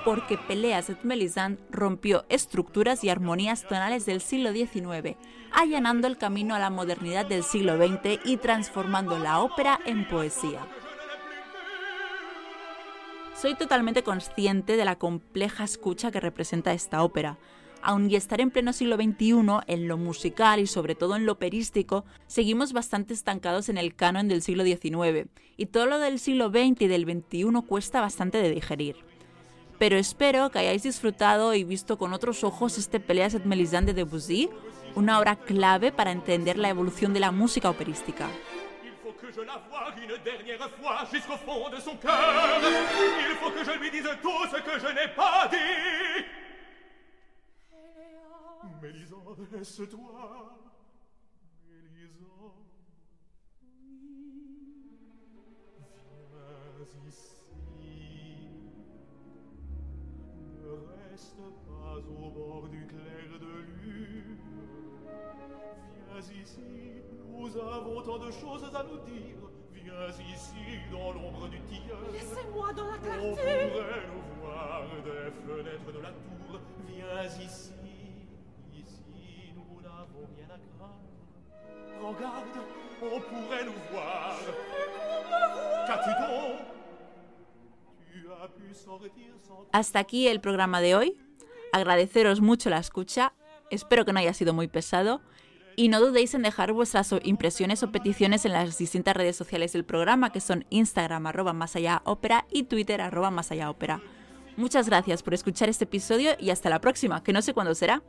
porque 0.06 0.40
Peleas 0.40 0.90
et 0.90 1.04
Melisande 1.04 1.62
rompió 1.70 2.26
estructuras 2.30 3.04
y 3.04 3.10
armonías 3.10 3.68
tonales 3.68 4.08
del 4.08 4.20
siglo 4.20 4.52
XIX, 4.52 5.18
allanando 5.52 6.08
el 6.08 6.18
camino 6.18 6.56
a 6.56 6.60
la 6.60 6.72
modernidad 6.72 7.28
del 7.28 7.44
siglo 7.44 7.78
XX 7.78 8.26
y 8.26 8.38
transformando 8.38 9.20
la 9.20 9.40
ópera 9.40 9.80
en 9.86 10.08
poesía. 10.08 10.66
Soy 13.40 13.54
totalmente 13.54 14.02
consciente 14.02 14.78
de 14.78 14.86
la 14.86 14.96
compleja 14.96 15.64
escucha 15.64 16.10
que 16.10 16.20
representa 16.20 16.74
esta 16.74 17.04
ópera. 17.04 17.38
Aun 17.84 18.10
y 18.10 18.16
estar 18.16 18.42
en 18.42 18.50
pleno 18.50 18.74
siglo 18.74 18.96
XXI, 18.96 19.60
en 19.68 19.88
lo 19.88 19.96
musical 19.96 20.60
y 20.60 20.66
sobre 20.66 20.96
todo 20.96 21.16
en 21.16 21.28
lo 21.28 21.34
operístico, 21.34 22.04
seguimos 22.26 22.74
bastante 22.74 23.14
estancados 23.14 23.70
en 23.70 23.78
el 23.78 23.94
canon 23.94 24.28
del 24.28 24.42
siglo 24.42 24.64
XIX, 24.64 25.30
y 25.56 25.68
todo 25.68 25.86
lo 25.86 26.00
del 26.00 26.18
siglo 26.18 26.50
XX 26.50 26.82
y 26.82 26.88
del 26.88 27.04
XXI 27.04 27.62
cuesta 27.68 28.02
bastante 28.02 28.40
de 28.40 28.50
digerir. 28.50 28.96
Pero 29.78 29.98
espero 29.98 30.50
que 30.50 30.58
hayáis 30.58 30.82
disfrutado 30.82 31.54
y 31.54 31.64
visto 31.64 32.00
con 32.00 32.14
otros 32.14 32.44
ojos 32.44 32.80
este 32.80 33.00
Peleas 33.00 33.36
et 33.36 33.46
Mélisande 33.46 33.94
de 33.94 34.04
Debussy, 34.04 34.50
una 34.96 35.20
obra 35.20 35.36
clave 35.36 35.92
para 35.92 36.12
entender 36.12 36.58
la 36.58 36.70
evolución 36.70 37.14
de 37.14 37.20
la 37.20 37.32
música 37.32 37.70
operística. 37.70 38.28
Que 39.28 39.34
je 39.34 39.42
la 39.42 39.58
voie 39.58 39.94
une 40.02 40.24
dernière 40.24 40.70
fois 40.72 41.04
jusqu'au 41.12 41.38
fond 41.38 41.70
de 41.70 41.78
son 41.78 41.98
cœur. 41.98 42.60
Il 43.30 43.36
faut 43.36 43.52
que 43.52 43.64
je 43.64 43.72
lui 43.78 43.92
dise 43.92 44.10
tout 44.22 44.48
ce 44.50 44.58
que 44.62 44.80
je 44.80 44.88
n'ai 44.94 45.14
pas 45.14 45.48
dit. 45.50 46.26
Mélisande, 48.82 49.48
laisse-toi. 49.52 50.60
Mélisande. 51.68 52.54
Viens 56.32 57.08
ici. 57.08 58.48
Ne 60.62 60.72
reste 61.10 61.42
pas 61.68 61.98
au 61.98 62.30
bord 62.30 62.70
du 62.70 62.86
clair 62.86 63.40
de 63.42 63.54
lune. 63.82 64.38
Viens 66.08 66.42
ici, 66.42 67.02
nous 67.38 67.58
avons 67.58 68.02
tant 68.02 68.18
de 68.18 68.32
choses 68.32 68.64
à 68.74 68.84
nous 68.84 69.00
dire. 69.12 69.38
Viens 69.74 70.10
ici, 70.34 70.80
dans 70.92 71.14
l'ombre 71.14 71.48
du 71.50 71.60
tilleul. 71.62 72.12
Laissez-moi 72.14 72.74
dans 72.74 72.86
la 72.86 72.96
On 72.98 73.00
clarté. 73.00 73.70
pourrait 73.72 74.08
nous 74.08 74.42
voir 74.42 74.84
des 75.06 75.32
fenêtres 75.46 75.92
de 75.94 76.00
la 76.02 76.10
tour. 76.10 76.60
Viens 76.88 77.24
ici, 77.26 77.72
ici, 78.74 79.54
nous 79.56 79.82
n'avons 79.82 80.28
rien 80.36 80.48
à 80.50 80.60
craindre. 80.78 82.08
Regarde, 82.08 82.66
on 83.02 83.20
pourrait 83.22 83.66
nous 83.66 83.80
voir. 83.92 84.36
Qu'as-tu 85.88 86.10
donc 86.10 86.60
Tu 88.12 88.28
as 88.30 88.48
pu 88.50 88.74
sortir 88.74 89.34
sans 89.48 89.66
Hasta 89.72 90.00
aquí 90.00 90.28
el 90.28 90.42
programa 90.42 90.82
de 90.82 90.96
hoy. 90.96 91.18
Agradeceros 91.72 92.42
mucho 92.42 92.70
la 92.70 92.80
escucha. 92.80 93.34
Espero 93.70 94.04
que 94.06 94.12
no 94.14 94.20
haya 94.20 94.34
sido 94.34 94.54
muy 94.54 94.68
pesado. 94.68 95.22
Y 95.80 95.90
no 95.90 96.02
dudéis 96.02 96.34
en 96.34 96.42
dejar 96.42 96.74
vuestras 96.74 97.14
impresiones 97.24 97.84
o 97.84 97.92
peticiones 97.92 98.46
en 98.46 98.54
las 98.54 98.80
distintas 98.80 99.16
redes 99.16 99.36
sociales 99.36 99.74
del 99.74 99.86
programa, 99.86 100.32
que 100.32 100.42
son 100.42 100.66
Instagram 100.72 101.28
arroba 101.28 101.54
más 101.54 101.76
allá 101.76 102.02
ópera 102.04 102.48
y 102.52 102.64
Twitter 102.64 103.00
arroba 103.00 103.30
más 103.30 103.52
allá 103.52 103.70
ópera. 103.70 104.02
Muchas 104.56 104.88
gracias 104.88 105.22
por 105.22 105.36
escuchar 105.36 105.70
este 105.70 105.84
episodio 105.84 106.32
y 106.40 106.50
hasta 106.50 106.72
la 106.72 106.82
próxima, 106.82 107.22
que 107.22 107.32
no 107.32 107.44
sé 107.44 107.54
cuándo 107.54 107.76
será. 107.76 108.02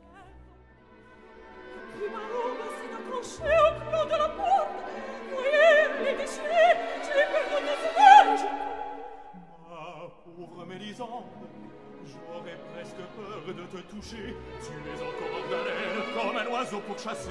châssis. 17.03 17.29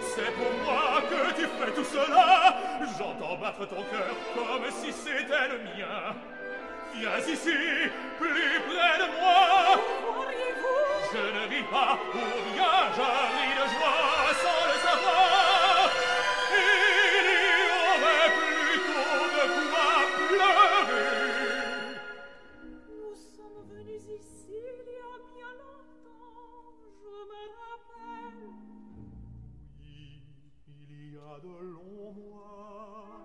C'est 0.00 0.32
pour 0.34 0.52
moi 0.64 1.02
que 1.10 1.34
tu 1.34 1.42
fais 1.42 1.72
tout 1.72 1.84
cela. 1.84 2.56
J'entends 2.98 3.36
battre 3.36 3.66
ton 3.66 3.82
cœur 3.92 4.14
comme 4.34 4.70
si 4.70 4.92
c'était 4.92 5.48
le 5.48 5.58
mien. 5.64 6.14
Viens 6.94 7.18
ici, 7.18 7.50
plus 8.18 8.60
près 8.68 8.98
de 8.98 9.08
moi. 9.20 9.80
Je 11.12 11.18
ne 11.18 11.48
ris 11.48 11.64
pas 11.70 11.98
pour 12.10 12.55
de 31.42 31.48
longs 31.60 33.15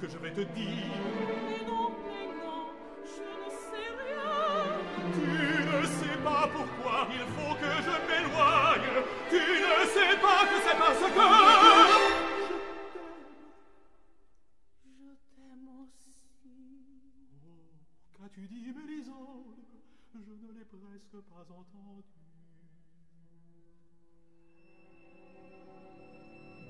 que 0.00 0.08
je 0.08 0.16
vais 0.16 0.32
te 0.32 0.40
dire. 0.40 0.56
Mais 0.56 1.64
non, 1.66 1.90
mais 2.02 2.26
non, 2.40 2.72
je 3.04 3.20
ne 3.20 3.48
sais 3.68 3.90
rien. 4.00 4.32
Tu 5.12 5.28
ne 5.68 5.80
sais 5.86 6.18
pas 6.24 6.44
pourquoi 6.48 7.06
il 7.12 7.26
faut 7.36 7.54
que 7.60 7.72
je 7.86 7.94
m'éloigne. 8.08 8.96
Tu 9.28 9.36
ne 9.36 9.78
sais 9.94 10.14
pas 10.24 10.40
que 10.48 10.56
c'est 10.64 10.78
parce 10.78 11.04
que... 11.04 11.24
Je 14.84 15.10
t'aime 15.36 15.68
aussi. 15.82 16.14
Oh, 17.44 17.68
qu'as-tu 18.16 18.42
dit, 18.48 18.72
Mélisande? 18.72 19.58
Je 20.14 20.18
ne 20.18 20.48
l'ai 20.58 20.64
presque 20.64 21.18
pas 21.28 21.44
entendu. 21.52 22.04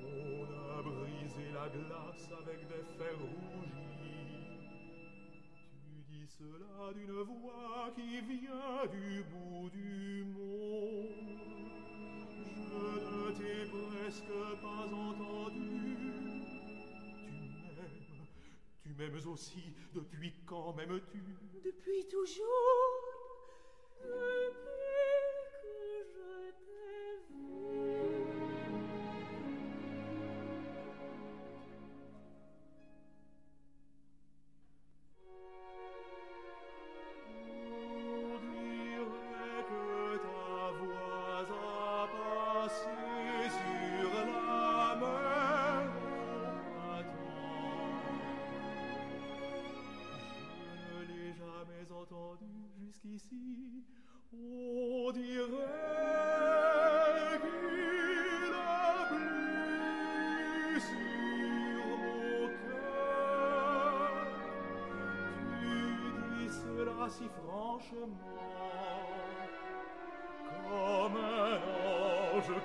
On 0.03 0.45
a 0.45 0.83
brisé 0.83 1.47
la 1.53 1.69
glace 1.69 2.29
avec 2.41 2.61
des 2.69 2.85
cela 6.41 6.93
d'une 6.95 7.23
voix 7.23 7.91
qui 7.95 8.21
vient 8.21 8.87
du 8.91 9.23
bout 9.25 9.69
du 9.71 10.25
monde. 10.25 11.39
Je 12.65 12.81
ne 13.11 13.31
t'ai 13.37 13.71
presque 13.71 14.39
pas 14.63 14.87
entendu. 14.87 15.97
Tu 17.29 17.69
m'aimes, 17.77 17.99
tu 18.83 18.89
m'aimes 18.95 19.21
aussi. 19.31 19.75
Depuis 19.95 20.33
quand 20.47 20.73
m'aimes-tu? 20.75 21.23
Depuis 21.63 22.09
toujours. 22.09 22.47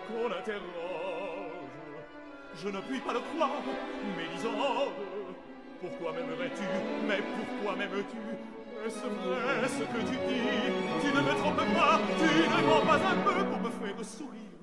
qu'on 0.08 0.32
interroge. 0.32 0.62
Je 2.56 2.70
ne 2.70 2.80
puis 2.82 3.00
pas 3.00 3.14
le 3.14 3.20
croire, 3.20 3.62
Mélisande. 4.18 4.94
Pourquoi 5.82 6.14
m'aimerais-tu 6.14 6.64
Mais 7.08 7.22
pourquoi 7.36 7.76
m'aimes-tu? 7.76 8.18
Est-ce 8.86 9.00
vrai 9.00 9.68
ce 9.68 9.84
que 9.84 10.00
tu 10.10 10.16
dis? 10.28 11.02
Tu 11.02 11.08
ne 11.08 11.22
me 11.22 11.34
trompes 11.40 11.58
pas, 11.58 12.00
tu 12.18 12.30
ne 12.50 12.68
mens 12.68 12.86
pas 12.86 12.96
un 12.96 13.18
peu 13.24 13.46
pour 13.46 13.60
me 13.60 13.70
faire 13.70 14.06
sourire. 14.06 14.55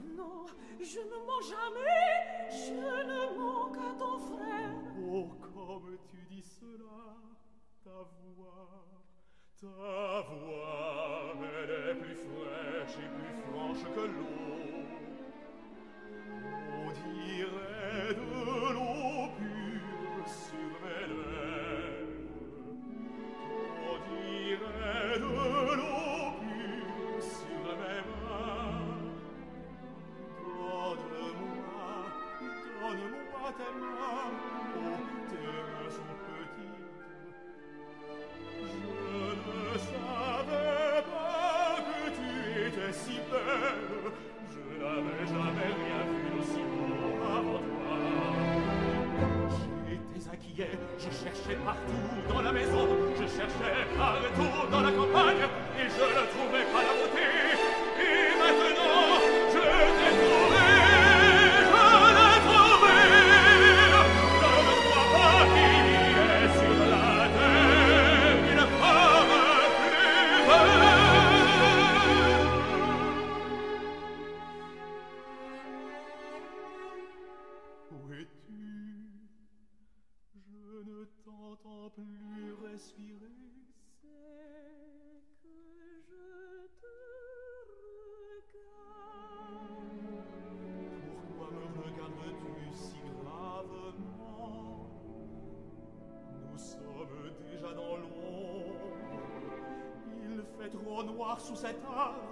voir 101.22 101.40
sous 101.40 101.54
cette 101.54 101.84
arbre. 101.84 102.31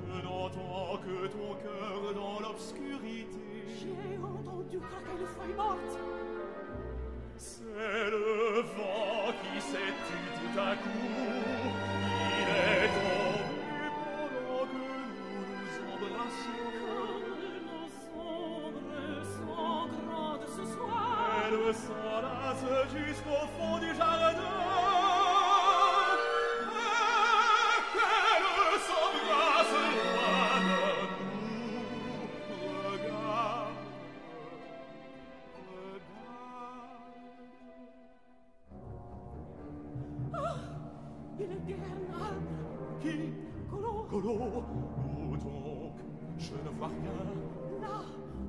l'obscurité. 2.51 3.39
J'ai 3.79 4.17
entendu 4.17 4.79
craquer 4.79 5.15
les 5.19 5.25
feuilles 5.25 5.55
mortes. 5.55 5.97
C'est 7.37 8.09
le 8.11 8.61
vent 8.75 9.31
qui 9.41 9.61
s'est 9.61 9.93
tu 10.07 10.17
tout 10.37 10.59
à 10.59 10.75
coup. 10.75 11.13
Il 12.37 12.49
est 12.49 12.89
tombé 12.99 13.81
pendant 13.97 14.65
que 14.65 14.75
nous 14.75 15.45
nous 15.47 15.75
embrassions. 15.93 16.69
Comme 16.87 17.57
nos 17.67 17.89
ombres 18.19 19.21
sont 19.35 19.87
grandes 20.05 20.47
ce 20.47 20.63
soir. 20.73 21.13
Elle 21.47 21.73
s'enlace 21.73 22.65
jusqu'au 22.93 23.43
fond 23.57 23.75
du 23.79 23.95
jardin. 23.95 24.20
Où 44.23 45.37
donc 45.37 45.93
Je 46.37 46.51
ne 46.53 46.77
vois 46.77 46.87
rien. 46.87 47.81
là, 47.81 48.03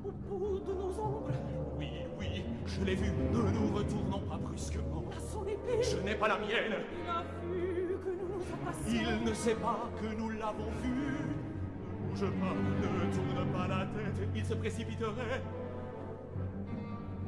au 0.05 0.11
bout 0.37 0.59
de 0.59 0.73
nos 0.73 0.99
ombres, 0.99 1.29
Oui, 1.77 1.89
oui, 2.19 2.43
je 2.65 2.83
l'ai 2.83 2.95
vu. 2.95 3.11
Ne 3.11 3.37
nous 3.51 3.75
retournons 3.75 4.19
pas 4.19 4.37
brusquement. 4.37 5.03
à 5.15 5.19
son 5.19 5.43
épée. 5.47 5.81
Je 5.81 5.97
n'ai 5.97 6.15
pas 6.15 6.27
la 6.27 6.37
mienne. 6.39 6.77
Il 7.03 7.09
a 7.09 7.23
vu 7.51 7.97
que 8.03 8.09
nous 8.09 8.35
nous 8.35 8.43
impassions. 8.53 9.17
Il 9.19 9.23
ne 9.29 9.33
sait 9.33 9.55
pas 9.55 9.89
que 9.99 10.15
nous 10.15 10.29
l'avons 10.29 10.69
vu. 10.81 10.89
Ne 10.91 12.09
bouge 12.09 12.21
pas, 12.39 12.53
ne 12.53 13.13
tourne 13.15 13.47
pas 13.51 13.67
la 13.67 13.85
tête, 13.87 14.27
il 14.35 14.45
se 14.45 14.53
précipiterait. 14.53 15.41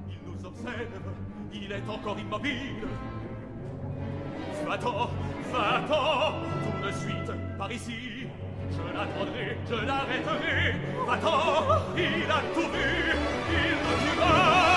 Il 0.10 0.18
nous 0.32 0.46
observe, 0.46 1.02
il 1.54 1.72
est 1.72 1.90
encore 1.90 2.20
immobile. 2.20 2.86
Va-t'en, 4.68 5.10
va-t'en, 5.52 6.34
tout 6.64 6.88
de 6.88 6.92
suite, 6.92 7.32
par 7.58 7.72
ici. 7.72 7.94
Je 8.72 8.94
l'attendrai, 8.94 9.58
je 9.70 9.76
l'arrêterai. 9.86 10.76
Va-t'en, 11.08 11.98
il 11.98 12.32
a 12.32 12.42
tout 12.54 12.70
vu, 12.72 12.90
il 13.52 13.76
me 13.84 13.94
tuera. 14.16 14.75